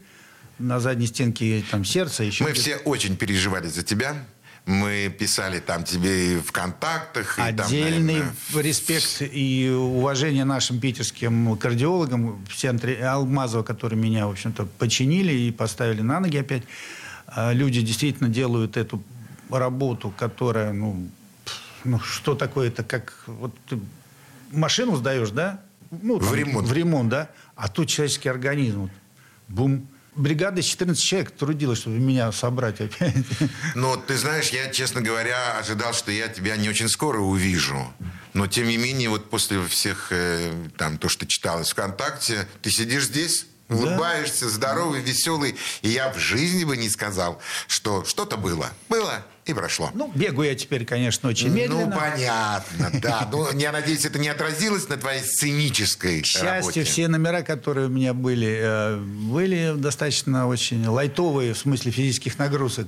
на 0.59 0.79
задней 0.79 1.07
стенке 1.07 1.63
там 1.69 1.85
сердца. 1.85 2.23
Еще 2.23 2.43
Мы 2.43 2.53
все 2.53 2.77
очень 2.77 3.15
переживали 3.15 3.67
за 3.67 3.83
тебя. 3.83 4.15
Мы 4.65 5.13
писали 5.17 5.59
там 5.59 5.83
тебе 5.83 6.33
и 6.33 6.39
в 6.39 6.51
контактах. 6.51 7.39
И 7.39 7.41
там, 7.41 7.65
Отдельный 7.65 8.19
наверное, 8.19 8.61
респект 8.61 9.21
и 9.21 9.69
уважение 9.69 10.45
нашим 10.45 10.79
питерским 10.79 11.57
кардиологам 11.57 12.45
в 12.45 12.55
центре 12.55 13.03
Алмазова, 13.03 13.63
которые 13.63 13.99
меня, 13.99 14.27
в 14.27 14.31
общем-то, 14.31 14.67
починили 14.77 15.33
и 15.33 15.51
поставили 15.51 16.01
на 16.01 16.19
ноги 16.19 16.37
опять. 16.37 16.63
а, 17.27 17.53
люди 17.53 17.81
действительно 17.81 18.29
делают 18.29 18.77
эту 18.77 19.01
работу, 19.49 20.13
которая, 20.15 20.71
ну, 20.73 21.07
ну 21.83 21.99
что 21.99 22.35
такое 22.35 22.67
это, 22.67 22.83
как 22.83 23.23
вот 23.25 23.55
ты 23.67 23.79
машину 24.51 24.95
сдаешь, 24.97 25.31
да? 25.31 25.61
Ну, 25.89 26.19
В 26.19 26.35
ремонт. 26.35 26.67
В 26.67 26.73
ремонт, 26.73 27.09
да? 27.09 27.29
А 27.55 27.69
тут 27.69 27.87
человеческий 27.87 28.29
организм. 28.29 28.81
Вот, 28.81 28.91
бум. 29.47 29.87
Бригада 30.19 30.59
из 30.59 30.65
14 30.65 31.01
человек 31.01 31.31
трудилась, 31.31 31.79
чтобы 31.79 31.97
меня 31.97 32.31
собрать 32.33 32.81
опять. 32.81 33.15
Но 33.75 33.95
ты 33.95 34.17
знаешь, 34.17 34.49
я, 34.49 34.69
честно 34.69 35.01
говоря, 35.01 35.57
ожидал, 35.57 35.93
что 35.93 36.11
я 36.11 36.27
тебя 36.27 36.57
не 36.57 36.67
очень 36.67 36.89
скоро 36.89 37.19
увижу. 37.19 37.93
Но 38.33 38.45
тем 38.45 38.67
не 38.67 38.77
менее, 38.77 39.09
вот 39.09 39.29
после 39.29 39.65
всех 39.65 40.07
э, 40.11 40.51
там 40.77 40.97
то, 40.97 41.07
что 41.07 41.25
читалось 41.25 41.71
ВКонтакте, 41.71 42.47
ты 42.61 42.69
сидишь 42.69 43.05
здесь, 43.05 43.45
улыбаешься, 43.69 44.49
здоровый, 44.49 45.01
веселый, 45.01 45.55
и 45.81 45.89
я 45.89 46.11
в 46.11 46.19
жизни 46.19 46.65
бы 46.65 46.75
не 46.75 46.89
сказал, 46.89 47.41
что 47.67 48.03
что-то 48.03 48.35
было, 48.35 48.69
было 48.89 49.25
и 49.49 49.53
прошло. 49.53 49.91
Ну, 49.93 50.11
бегаю 50.13 50.49
я 50.49 50.55
теперь, 50.55 50.85
конечно, 50.85 51.29
очень 51.29 51.49
медленно. 51.49 51.87
Ну, 51.87 51.91
понятно, 51.91 52.91
да. 53.01 53.27
Ну, 53.31 53.47
я 53.57 53.71
надеюсь, 53.71 54.05
это 54.05 54.19
не 54.19 54.29
отразилось 54.29 54.87
на 54.89 54.97
твоей 54.97 55.21
сценической 55.21 56.21
К 56.21 56.25
счастью, 56.25 56.85
все 56.85 57.07
номера, 57.07 57.41
которые 57.41 57.87
у 57.87 57.89
меня 57.89 58.13
были, 58.13 58.59
э, 58.61 58.97
были 58.97 59.73
достаточно 59.75 60.47
очень 60.47 60.85
лайтовые 60.87 61.53
в 61.53 61.57
смысле 61.57 61.91
физических 61.91 62.37
нагрузок. 62.37 62.87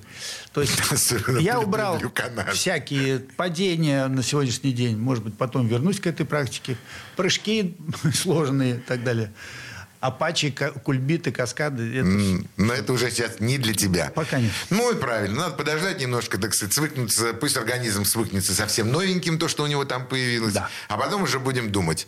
То 0.53 0.62
есть 0.62 0.74
я 1.39 1.59
убрал 1.59 1.99
всякие 2.53 3.20
падения 3.20 4.07
на 4.07 4.24
сегодняшний 4.24 4.72
день. 4.72 4.97
Может 4.97 5.24
быть, 5.24 5.38
потом 5.38 5.68
вернусь 5.68 5.99
к 5.99 6.07
этой 6.07 6.26
практике. 6.26 6.78
Прыжки 7.16 7.76
сложные 8.14 8.76
и 8.76 8.80
так 8.80 9.03
далее. 9.03 9.32
Апачи, 10.02 10.49
кульбиты, 10.84 11.32
каскады. 11.32 11.84
Это 11.95 12.43
Но 12.58 12.74
это 12.74 12.91
уже 12.91 13.12
сейчас 13.12 13.39
не 13.39 13.58
для 13.60 13.74
тебя. 13.74 14.12
Пока 14.16 14.39
нет. 14.39 14.52
Ну 14.72 14.91
и 14.91 14.95
правильно. 14.95 15.41
Надо 15.41 15.56
подождать 15.56 15.99
немножко, 15.99 16.39
так 16.39 16.56
сказать, 16.56 16.74
свыкнуться. 16.74 17.34
Пусть 17.34 17.56
организм 17.56 18.04
свыкнется 18.04 18.54
совсем 18.54 18.91
новеньким, 18.91 19.38
то, 19.38 19.47
что 19.47 19.64
у 19.64 19.68
него 19.68 19.86
там 19.86 20.08
появилось. 20.08 20.54
Да. 20.54 20.70
А 20.88 20.97
потом 20.97 21.22
уже 21.24 21.39
будем 21.39 21.72
думать. 21.72 22.08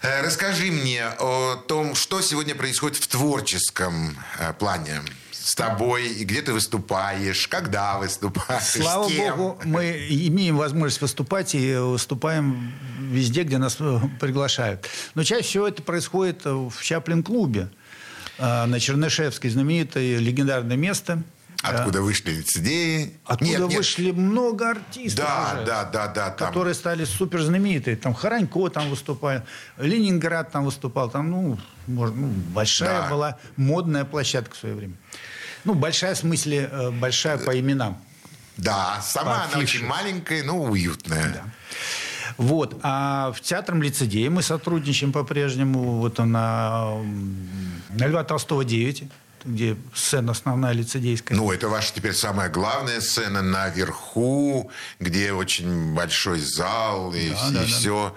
Э, 0.00 0.22
Расскажи 0.22 0.72
мне 0.72 1.04
о 1.04 1.56
том, 1.68 1.94
что 1.94 2.22
сегодня 2.22 2.54
происходит 2.54 2.96
в 2.96 3.06
творческом 3.06 4.16
э, 4.38 4.54
плане 4.54 5.02
с 5.44 5.54
тобой, 5.54 6.08
и 6.08 6.24
где 6.24 6.40
ты 6.40 6.54
выступаешь, 6.54 7.46
когда 7.48 7.98
выступаешь, 7.98 8.62
Слава 8.64 9.06
с 9.08 9.12
кем. 9.12 9.36
богу, 9.36 9.60
мы 9.64 9.90
имеем 10.08 10.56
возможность 10.56 11.02
выступать 11.02 11.54
и 11.54 11.76
выступаем 11.76 12.72
везде, 12.98 13.42
где 13.42 13.58
нас 13.58 13.76
э, 13.78 14.00
приглашают. 14.20 14.88
Но 15.14 15.22
чаще 15.22 15.42
всего 15.44 15.68
это 15.68 15.82
происходит 15.82 16.46
э, 16.46 16.50
в 16.50 16.82
Чаплин-клубе 16.82 17.68
э, 18.38 18.64
на 18.64 18.80
Чернышевской, 18.80 19.50
знаменитое 19.50 20.18
легендарное 20.18 20.78
место. 20.78 21.22
Откуда 21.62 22.00
вышли 22.02 22.30
лицедеи. 22.32 23.14
Откуда 23.24 23.50
Нет, 23.50 23.60
нет. 23.60 23.78
вышли 23.78 24.10
много 24.12 24.70
артистов 24.70 25.24
Да, 25.26 25.52
уже, 25.56 25.66
да, 25.66 25.84
да, 25.84 26.08
да. 26.08 26.30
там. 26.30 26.48
которые 26.48 26.74
стали 26.74 27.04
супер 27.04 27.42
знаменитые. 27.42 27.96
Там 27.96 28.14
Харанько 28.14 28.68
там 28.70 28.88
выступал, 28.90 29.40
Ленинград 29.78 30.52
там 30.52 30.64
выступал. 30.64 31.10
Там, 31.10 31.30
ну, 31.30 31.58
может, 31.86 32.16
ну, 32.16 32.28
большая 32.28 33.02
Да. 33.02 33.10
была 33.10 33.38
модная 33.56 34.04
площадка 34.04 34.54
в 34.54 34.58
свое 34.58 34.74
время. 34.74 34.94
Ну, 35.64 35.74
большая 35.74 36.14
в 36.14 36.18
смысле, 36.18 36.68
э, 36.70 36.90
большая 36.90 37.38
по 37.38 37.58
именам. 37.58 37.96
Да, 38.56 39.00
сама 39.02 39.44
она 39.50 39.58
очень 39.58 39.84
маленькая, 39.86 40.42
но 40.44 40.58
уютная. 40.62 41.44
Вот. 42.36 42.78
А 42.82 43.32
в 43.32 43.40
театром 43.40 43.82
лицедея 43.82 44.30
мы 44.30 44.42
сотрудничаем 44.42 45.12
по-прежнему. 45.12 45.98
Вот 46.00 46.20
она 46.20 46.94
на 47.90 48.06
Льва 48.06 48.24
Толстого 48.24 48.64
9, 48.64 49.04
где 49.44 49.76
сцена 49.94 50.32
основная 50.32 50.72
лицедейская. 50.72 51.36
Ну, 51.36 51.50
это 51.52 51.68
ваша 51.68 51.92
теперь 51.94 52.14
самая 52.14 52.48
главная 52.48 53.00
сцена 53.00 53.42
наверху, 53.42 54.70
где 55.00 55.32
очень 55.32 55.94
большой 55.94 56.40
зал 56.40 57.12
и, 57.14 57.30
Да, 57.30 57.50
да, 57.50 57.60
да. 57.60 57.66
все. 57.66 58.14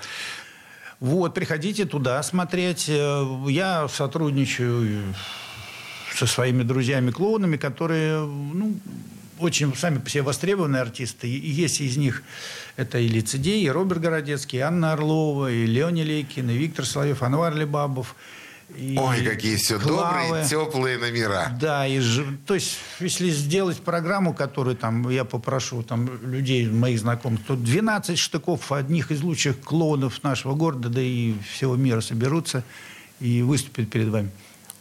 Вот, 0.99 1.33
приходите 1.33 1.85
туда 1.85 2.21
смотреть. 2.23 2.85
Э, 2.89 3.23
Я 3.49 3.87
сотрудничаю 3.87 5.13
со 6.17 6.25
своими 6.25 6.63
друзьями-клоунами, 6.63 7.57
которые, 7.57 8.19
ну, 8.25 8.75
очень 9.39 9.75
сами 9.75 9.99
по 9.99 10.09
себе 10.09 10.23
востребованные 10.23 10.81
артисты. 10.81 11.29
И 11.29 11.49
есть 11.49 11.79
из 11.79 11.95
них 11.97 12.23
это 12.75 12.97
и 12.97 13.07
Лицедей, 13.07 13.63
и 13.63 13.69
Роберт 13.69 14.01
Городецкий, 14.01 14.59
и 14.59 14.61
Анна 14.61 14.93
Орлова, 14.93 15.51
и 15.51 15.65
Леони 15.67 16.03
Лейкин, 16.03 16.49
и 16.49 16.57
Виктор 16.57 16.85
Соловьев, 16.85 17.21
Анвар 17.21 17.55
Лебабов. 17.55 18.15
и 18.75 18.97
Ой, 18.97 19.23
какие 19.23 19.57
все 19.57 19.79
Клавы. 19.79 20.27
добрые, 20.27 20.47
теплые 20.47 20.97
номера. 20.97 21.55
Да, 21.61 21.85
и 21.85 22.01
то 22.47 22.55
есть, 22.55 22.77
если 22.99 23.29
сделать 23.29 23.77
программу, 23.77 24.33
которую 24.33 24.75
там 24.75 25.07
я 25.09 25.23
попрошу 25.23 25.83
там 25.83 26.09
людей, 26.23 26.67
моих 26.67 26.99
знакомых, 26.99 27.41
то 27.45 27.55
12 27.55 28.17
штыков 28.17 28.71
одних 28.71 29.11
из 29.11 29.21
лучших 29.21 29.59
клоунов 29.59 30.23
нашего 30.23 30.55
города, 30.55 30.89
да 30.89 31.01
и 31.01 31.35
всего 31.53 31.75
мира 31.75 32.01
соберутся 32.01 32.63
и 33.19 33.43
выступят 33.43 33.89
перед 33.91 34.07
вами. 34.07 34.31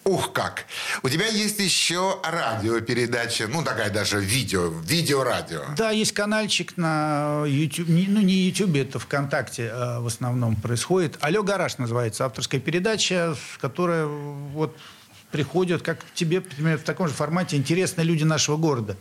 Ух, 0.06 0.32
как! 0.32 0.66
У 1.02 1.08
тебя 1.08 1.26
есть 1.26 1.58
еще 1.58 2.20
радиопередача, 2.22 3.48
ну, 3.48 3.64
такая 3.64 3.90
даже 3.90 4.20
видео, 4.20 4.68
видеорадио. 4.68 5.62
Да, 5.76 5.90
есть 5.90 6.12
каналчик 6.12 6.76
на 6.76 7.42
YouTube, 7.44 7.88
ну 7.88 8.20
не 8.20 8.34
YouTube, 8.34 8.76
это 8.76 9.00
ВКонтакте 9.00 9.68
а, 9.72 10.00
в 10.00 10.06
основном 10.06 10.54
происходит. 10.54 11.18
Алло, 11.22 11.42
гараж 11.42 11.78
называется, 11.78 12.24
авторская 12.24 12.60
передача, 12.60 13.34
которая 13.60 14.06
вот 14.06 14.76
приходят, 15.32 15.82
как 15.82 15.98
тебе, 16.14 16.36
например, 16.36 16.78
в 16.78 16.84
таком 16.84 17.08
же 17.08 17.14
формате 17.14 17.56
интересные 17.56 18.04
люди 18.04 18.22
нашего 18.22 18.56
города. 18.56 18.96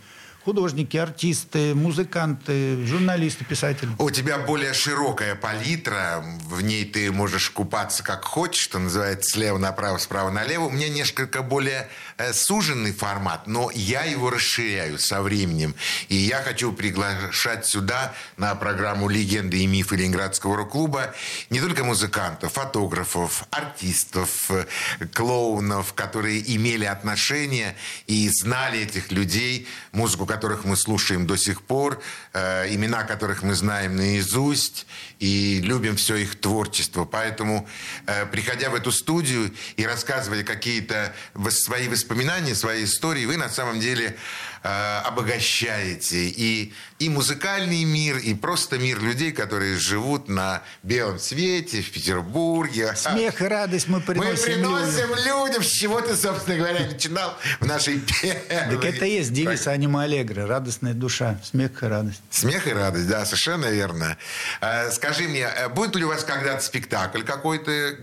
Художники, 0.46 0.96
артисты, 0.96 1.74
музыканты, 1.74 2.86
журналисты, 2.86 3.44
писатели. 3.44 3.90
У 3.98 4.12
тебя 4.12 4.38
более 4.38 4.76
широкая 4.76 5.34
палитра, 5.34 6.24
в 6.44 6.62
ней 6.62 6.86
ты 6.86 7.12
можешь 7.12 7.50
купаться 7.50 8.04
как 8.04 8.26
хочешь, 8.26 8.62
что 8.62 8.78
называется, 8.78 9.32
слева 9.32 9.58
направо, 9.58 9.98
справа 9.98 10.30
налево. 10.30 10.66
У 10.66 10.70
меня 10.70 10.88
несколько 10.88 11.42
более 11.42 11.90
э, 12.18 12.32
суженный 12.32 12.94
формат, 12.94 13.48
но 13.48 13.72
я 13.74 14.04
его 14.04 14.30
расширяю 14.30 15.00
со 15.00 15.24
временем. 15.24 15.74
И 16.10 16.16
я 16.16 16.44
хочу 16.44 16.72
приглашать 16.74 17.66
сюда 17.66 18.14
на 18.38 18.54
программу 18.54 19.10
«Легенды 19.10 19.64
и 19.64 19.66
мифы 19.66 19.96
Ленинградского 19.96 20.58
рок-клуба» 20.58 21.16
не 21.50 21.60
только 21.60 21.84
музыкантов, 21.84 22.54
фотографов, 22.54 23.46
артистов, 23.50 24.52
э, 24.52 24.66
клоунов, 25.12 25.96
которые 25.96 26.56
имели 26.56 26.86
отношение 26.86 27.76
и 28.06 28.30
знали 28.30 28.82
этих 28.82 29.12
людей, 29.12 29.68
музыку 29.92 30.28
которых 30.36 30.66
мы 30.66 30.76
слушаем 30.76 31.26
до 31.26 31.38
сих 31.38 31.62
пор, 31.62 32.02
э, 32.34 32.74
имена 32.76 33.04
которых 33.04 33.42
мы 33.42 33.56
знаем 33.56 33.96
наизусть 33.96 34.86
и 35.20 35.62
любим 35.64 35.96
все 35.96 36.18
их 36.18 36.36
творчество. 36.36 37.06
Поэтому, 37.06 37.66
э, 38.06 38.26
приходя 38.26 38.70
в 38.70 38.76
эту 38.76 38.92
студию 38.92 39.54
и 39.78 39.86
рассказывая 39.86 40.44
какие-то 40.44 41.14
свои 41.50 41.88
воспоминания, 41.88 42.54
свои 42.54 42.84
истории, 42.84 43.26
вы 43.26 43.38
на 43.38 43.50
самом 43.50 43.80
деле 43.80 44.18
э, 44.66 44.98
обогащаете 45.06 46.26
и, 46.28 46.74
и 47.00 47.10
музыкальный 47.10 47.84
мир, 47.84 48.18
и 48.18 48.34
просто 48.34 48.78
мир 48.80 49.00
людей, 49.00 49.32
которые 49.32 49.78
живут 49.78 50.28
на 50.28 50.64
белом 50.84 51.20
свете, 51.20 51.82
в 51.82 51.92
Петербурге. 51.92 52.96
Смех 52.96 53.42
и 53.42 53.46
радость 53.46 53.88
мы 53.88 54.00
Мы 54.00 54.04
приносим, 54.06 54.44
приносим 54.46 55.10
людям. 55.10 55.46
людям, 55.48 55.64
с 55.64 55.68
чего 55.68 56.02
ты, 56.02 56.16
собственно 56.16 56.58
говоря, 56.58 56.88
начинал 56.88 57.38
в 57.60 57.66
нашей 57.68 58.00
первой... 58.00 58.76
Так 58.76 58.84
это 58.86 59.06
и 59.06 59.12
есть 59.18 59.32
девиз 59.34 59.68
Анима 59.68 60.04
Аллегро. 60.04 60.48
Радостная 60.48 60.94
душа, 60.94 61.40
смех 61.44 61.84
и 61.84 61.86
радость. 61.86 62.22
Смех 62.32 62.68
и 62.68 62.72
радость, 62.74 63.08
да, 63.08 63.26
совершенно 63.26 63.68
верно. 63.68 64.18
Э, 64.62 64.90
Скажи 64.92 65.24
мне, 65.28 65.42
э, 65.42 65.70
будет 65.70 65.96
ли 65.96 66.04
у 66.04 66.08
вас 66.08 66.24
когда-то 66.24 66.64
спектакль 66.64 67.22
какой-то? 67.22 67.98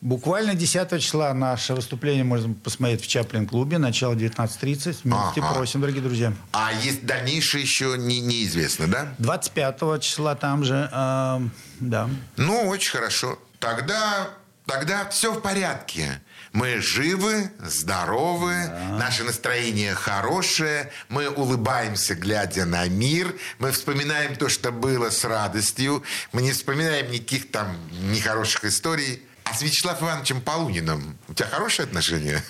Буквально 0.00 0.54
10 0.54 0.98
числа 1.02 1.34
наше 1.34 1.74
выступление 1.74 2.24
можно 2.24 2.54
посмотреть 2.54 3.02
в 3.02 3.06
Чаплин-клубе. 3.06 3.76
Начало 3.76 4.14
19.30. 4.14 5.00
Милости 5.04 5.40
Ага. 5.40 5.52
просим, 5.54 5.80
дорогие 5.82 6.02
друзья. 6.02 6.32
А 6.52 6.72
есть 6.72 7.04
дальнейшее 7.04 7.62
еще 7.62 7.96
не, 7.98 8.20
неизвестно, 8.20 8.86
да? 8.86 9.14
25 9.18 10.00
числа 10.00 10.34
там 10.36 10.64
же, 10.64 10.88
э, 10.90 11.40
да. 11.80 12.08
Ну, 12.36 12.68
очень 12.68 12.92
хорошо. 12.92 13.38
Тогда, 13.58 14.30
тогда 14.64 15.06
все 15.10 15.34
в 15.34 15.42
порядке. 15.42 16.22
Мы 16.52 16.80
живы, 16.80 17.52
здоровы, 17.60 18.54
наше 18.98 19.22
настроение 19.22 19.94
хорошее, 19.94 20.90
мы 21.08 21.28
улыбаемся, 21.28 22.14
глядя 22.14 22.64
на 22.64 22.88
мир, 22.88 23.36
мы 23.58 23.70
вспоминаем 23.70 24.34
то, 24.34 24.48
что 24.48 24.72
было 24.72 25.10
с 25.10 25.22
радостью, 25.24 26.02
мы 26.32 26.42
не 26.42 26.50
вспоминаем 26.52 27.10
никаких 27.12 27.52
там 27.52 27.76
нехороших 28.10 28.64
историй. 28.64 29.22
А 29.50 29.54
с 29.54 29.62
Вячеславом 29.62 30.04
Ивановичем 30.04 30.40
Полуниным 30.40 31.18
у 31.28 31.34
тебя 31.34 31.48
хорошие 31.48 31.84
отношения? 31.84 32.42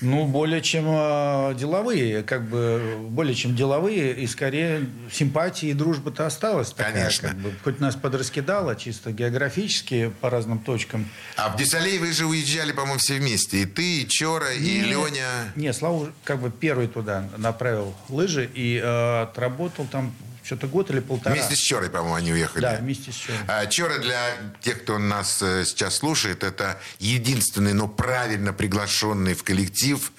Ну, 0.00 0.26
более 0.26 0.62
чем 0.62 0.84
э, 0.88 1.54
деловые, 1.56 2.22
как 2.22 2.48
бы 2.48 2.96
более 3.10 3.34
чем 3.34 3.54
деловые, 3.54 4.14
и 4.14 4.26
скорее 4.26 4.88
симпатии 5.12 5.68
и 5.68 5.74
дружба-то 5.74 6.26
осталась. 6.26 6.70
Такая, 6.70 6.92
Конечно. 6.92 7.28
как 7.28 7.38
бы. 7.38 7.52
Хоть 7.62 7.80
нас 7.80 7.96
подраскидало 7.96 8.76
чисто 8.76 9.12
географически 9.12 10.10
по 10.20 10.30
разным 10.30 10.58
точкам. 10.58 11.08
А 11.36 11.50
в 11.50 11.56
Дюсалей 11.56 11.98
вы 11.98 12.12
же 12.12 12.26
уезжали, 12.26 12.72
по-моему, 12.72 12.98
все 12.98 13.18
вместе. 13.18 13.62
И 13.62 13.66
ты, 13.66 14.02
и 14.02 14.08
Чора, 14.08 14.52
и 14.54 14.80
Леня. 14.80 15.52
Не, 15.54 15.72
Слава 15.72 16.10
как 16.24 16.40
бы 16.40 16.50
первый 16.50 16.86
туда 16.88 17.28
направил 17.36 17.94
лыжи 18.08 18.48
и 18.54 18.80
э, 18.82 19.22
отработал 19.22 19.86
там 19.86 20.14
что-то 20.50 20.66
год 20.66 20.90
или 20.90 20.98
полтора. 20.98 21.34
Вместе 21.34 21.54
с 21.54 21.60
Чорой, 21.60 21.90
по-моему, 21.90 22.14
они 22.14 22.32
уехали. 22.32 22.62
Да, 22.62 22.76
вместе 22.80 23.12
с 23.12 23.14
Чорой. 23.14 23.38
А, 23.46 23.66
Чора 23.66 23.98
для 23.98 24.20
тех, 24.60 24.82
кто 24.82 24.98
нас 24.98 25.40
э, 25.42 25.64
сейчас 25.64 25.98
слушает, 25.98 26.42
это 26.42 26.80
единственный, 26.98 27.72
но 27.72 27.86
правильно 27.86 28.52
приглашенный 28.52 29.34
в 29.34 29.44
коллектив 29.44 30.10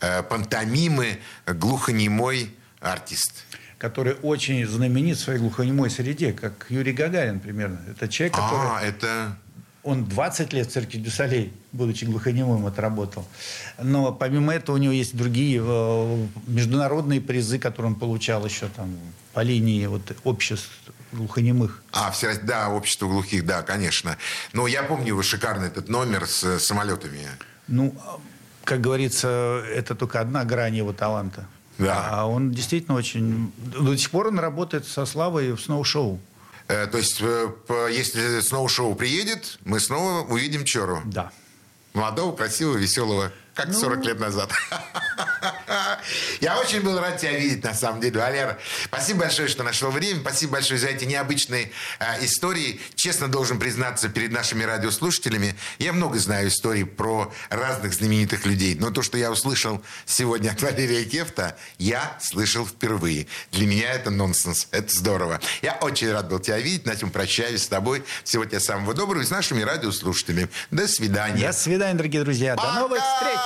э, 0.00 0.24
пантомимы 0.24 1.20
глухонемой 1.46 2.52
артист. 2.80 3.44
который 3.78 4.14
очень 4.22 4.66
знаменит 4.66 5.18
в 5.18 5.20
своей 5.20 5.38
глухонемой 5.38 5.88
среде, 5.88 6.32
как 6.32 6.66
Юрий 6.68 6.92
Гагарин 6.92 7.38
примерно. 7.38 7.78
Это 7.88 8.08
человек, 8.08 8.34
который... 8.34 8.68
А, 8.68 8.80
это... 8.82 9.38
Он 9.86 10.04
20 10.04 10.52
лет 10.52 10.66
в 10.66 10.72
церкви 10.72 10.98
Дюсалей, 10.98 11.52
будучи 11.70 12.04
глухонемым, 12.04 12.66
отработал. 12.66 13.24
Но 13.80 14.12
помимо 14.12 14.52
этого 14.52 14.74
у 14.74 14.78
него 14.78 14.92
есть 14.92 15.16
другие 15.16 15.62
э, 15.64 16.26
международные 16.48 17.20
призы, 17.20 17.60
которые 17.60 17.92
он 17.92 17.98
получал 17.98 18.44
еще 18.44 18.66
там 18.66 18.98
по 19.32 19.44
линии 19.44 19.86
вот, 19.86 20.02
обществ 20.24 20.70
глухонемых. 21.12 21.84
А, 21.92 22.10
все, 22.10 22.36
да, 22.42 22.68
общество 22.68 23.06
глухих, 23.06 23.46
да, 23.46 23.62
конечно. 23.62 24.18
Но 24.52 24.66
я 24.66 24.82
помню 24.82 25.06
его 25.06 25.22
шикарный 25.22 25.68
этот 25.68 25.88
номер 25.88 26.26
с 26.26 26.42
э, 26.42 26.58
самолетами. 26.58 27.20
Ну, 27.68 27.94
как 28.64 28.80
говорится, 28.80 29.62
это 29.72 29.94
только 29.94 30.20
одна 30.20 30.44
грань 30.44 30.74
его 30.74 30.92
таланта. 30.92 31.46
Да. 31.78 32.08
А 32.10 32.26
он 32.26 32.50
действительно 32.50 32.96
очень... 32.96 33.52
До 33.56 33.96
сих 33.96 34.10
пор 34.10 34.26
он 34.26 34.40
работает 34.40 34.84
со 34.84 35.06
Славой 35.06 35.52
в 35.52 35.60
сноу-шоу. 35.60 36.18
Э, 36.68 36.86
то 36.86 36.98
есть, 36.98 37.20
э, 37.20 37.52
если 37.92 38.40
сноу-шоу 38.40 38.94
приедет, 38.94 39.58
мы 39.64 39.78
снова 39.80 40.26
увидим 40.26 40.64
Чору. 40.64 41.02
Да. 41.04 41.30
Молодого, 41.92 42.34
красивого, 42.36 42.76
веселого, 42.76 43.32
как 43.56 43.72
40 43.72 44.04
лет 44.04 44.20
назад. 44.20 44.52
Я 46.40 46.58
очень 46.58 46.82
был 46.82 47.00
рад 47.00 47.18
тебя 47.18 47.32
видеть, 47.32 47.64
на 47.64 47.72
самом 47.72 48.02
деле, 48.02 48.20
Валера. 48.20 48.58
Спасибо 48.84 49.20
большое, 49.20 49.48
что 49.48 49.62
нашел 49.62 49.90
время. 49.90 50.20
Спасибо 50.20 50.52
большое 50.52 50.78
за 50.78 50.88
эти 50.88 51.04
необычные 51.04 51.72
э, 51.98 52.24
истории. 52.24 52.80
Честно 52.94 53.28
должен 53.28 53.58
признаться 53.58 54.10
перед 54.10 54.30
нашими 54.30 54.62
радиослушателями, 54.62 55.56
я 55.78 55.94
много 55.94 56.18
знаю 56.18 56.48
историй 56.48 56.84
про 56.84 57.32
разных 57.48 57.94
знаменитых 57.94 58.44
людей. 58.44 58.74
Но 58.74 58.90
то, 58.90 59.00
что 59.00 59.16
я 59.16 59.32
услышал 59.32 59.82
сегодня 60.04 60.50
от 60.50 60.60
Валерия 60.60 61.04
Кефта, 61.04 61.56
я 61.78 62.18
слышал 62.20 62.66
впервые. 62.66 63.26
Для 63.52 63.66
меня 63.66 63.90
это 63.90 64.10
нонсенс. 64.10 64.68
Это 64.70 64.94
здорово. 64.94 65.40
Я 65.62 65.78
очень 65.80 66.12
рад 66.12 66.28
был 66.28 66.40
тебя 66.40 66.58
видеть. 66.58 66.84
На 66.84 66.90
этом 66.90 67.10
прощаюсь 67.10 67.62
с 67.62 67.68
тобой. 67.68 68.04
Всего 68.22 68.44
тебе 68.44 68.60
самого 68.60 68.92
доброго 68.92 69.22
и 69.22 69.24
с 69.24 69.30
нашими 69.30 69.62
радиослушателями. 69.62 70.50
До 70.70 70.86
свидания. 70.86 71.46
До 71.46 71.54
свидания, 71.54 71.94
дорогие 71.94 72.22
друзья. 72.22 72.54
До 72.54 72.72
новых 72.74 73.00
встреч! 73.02 73.45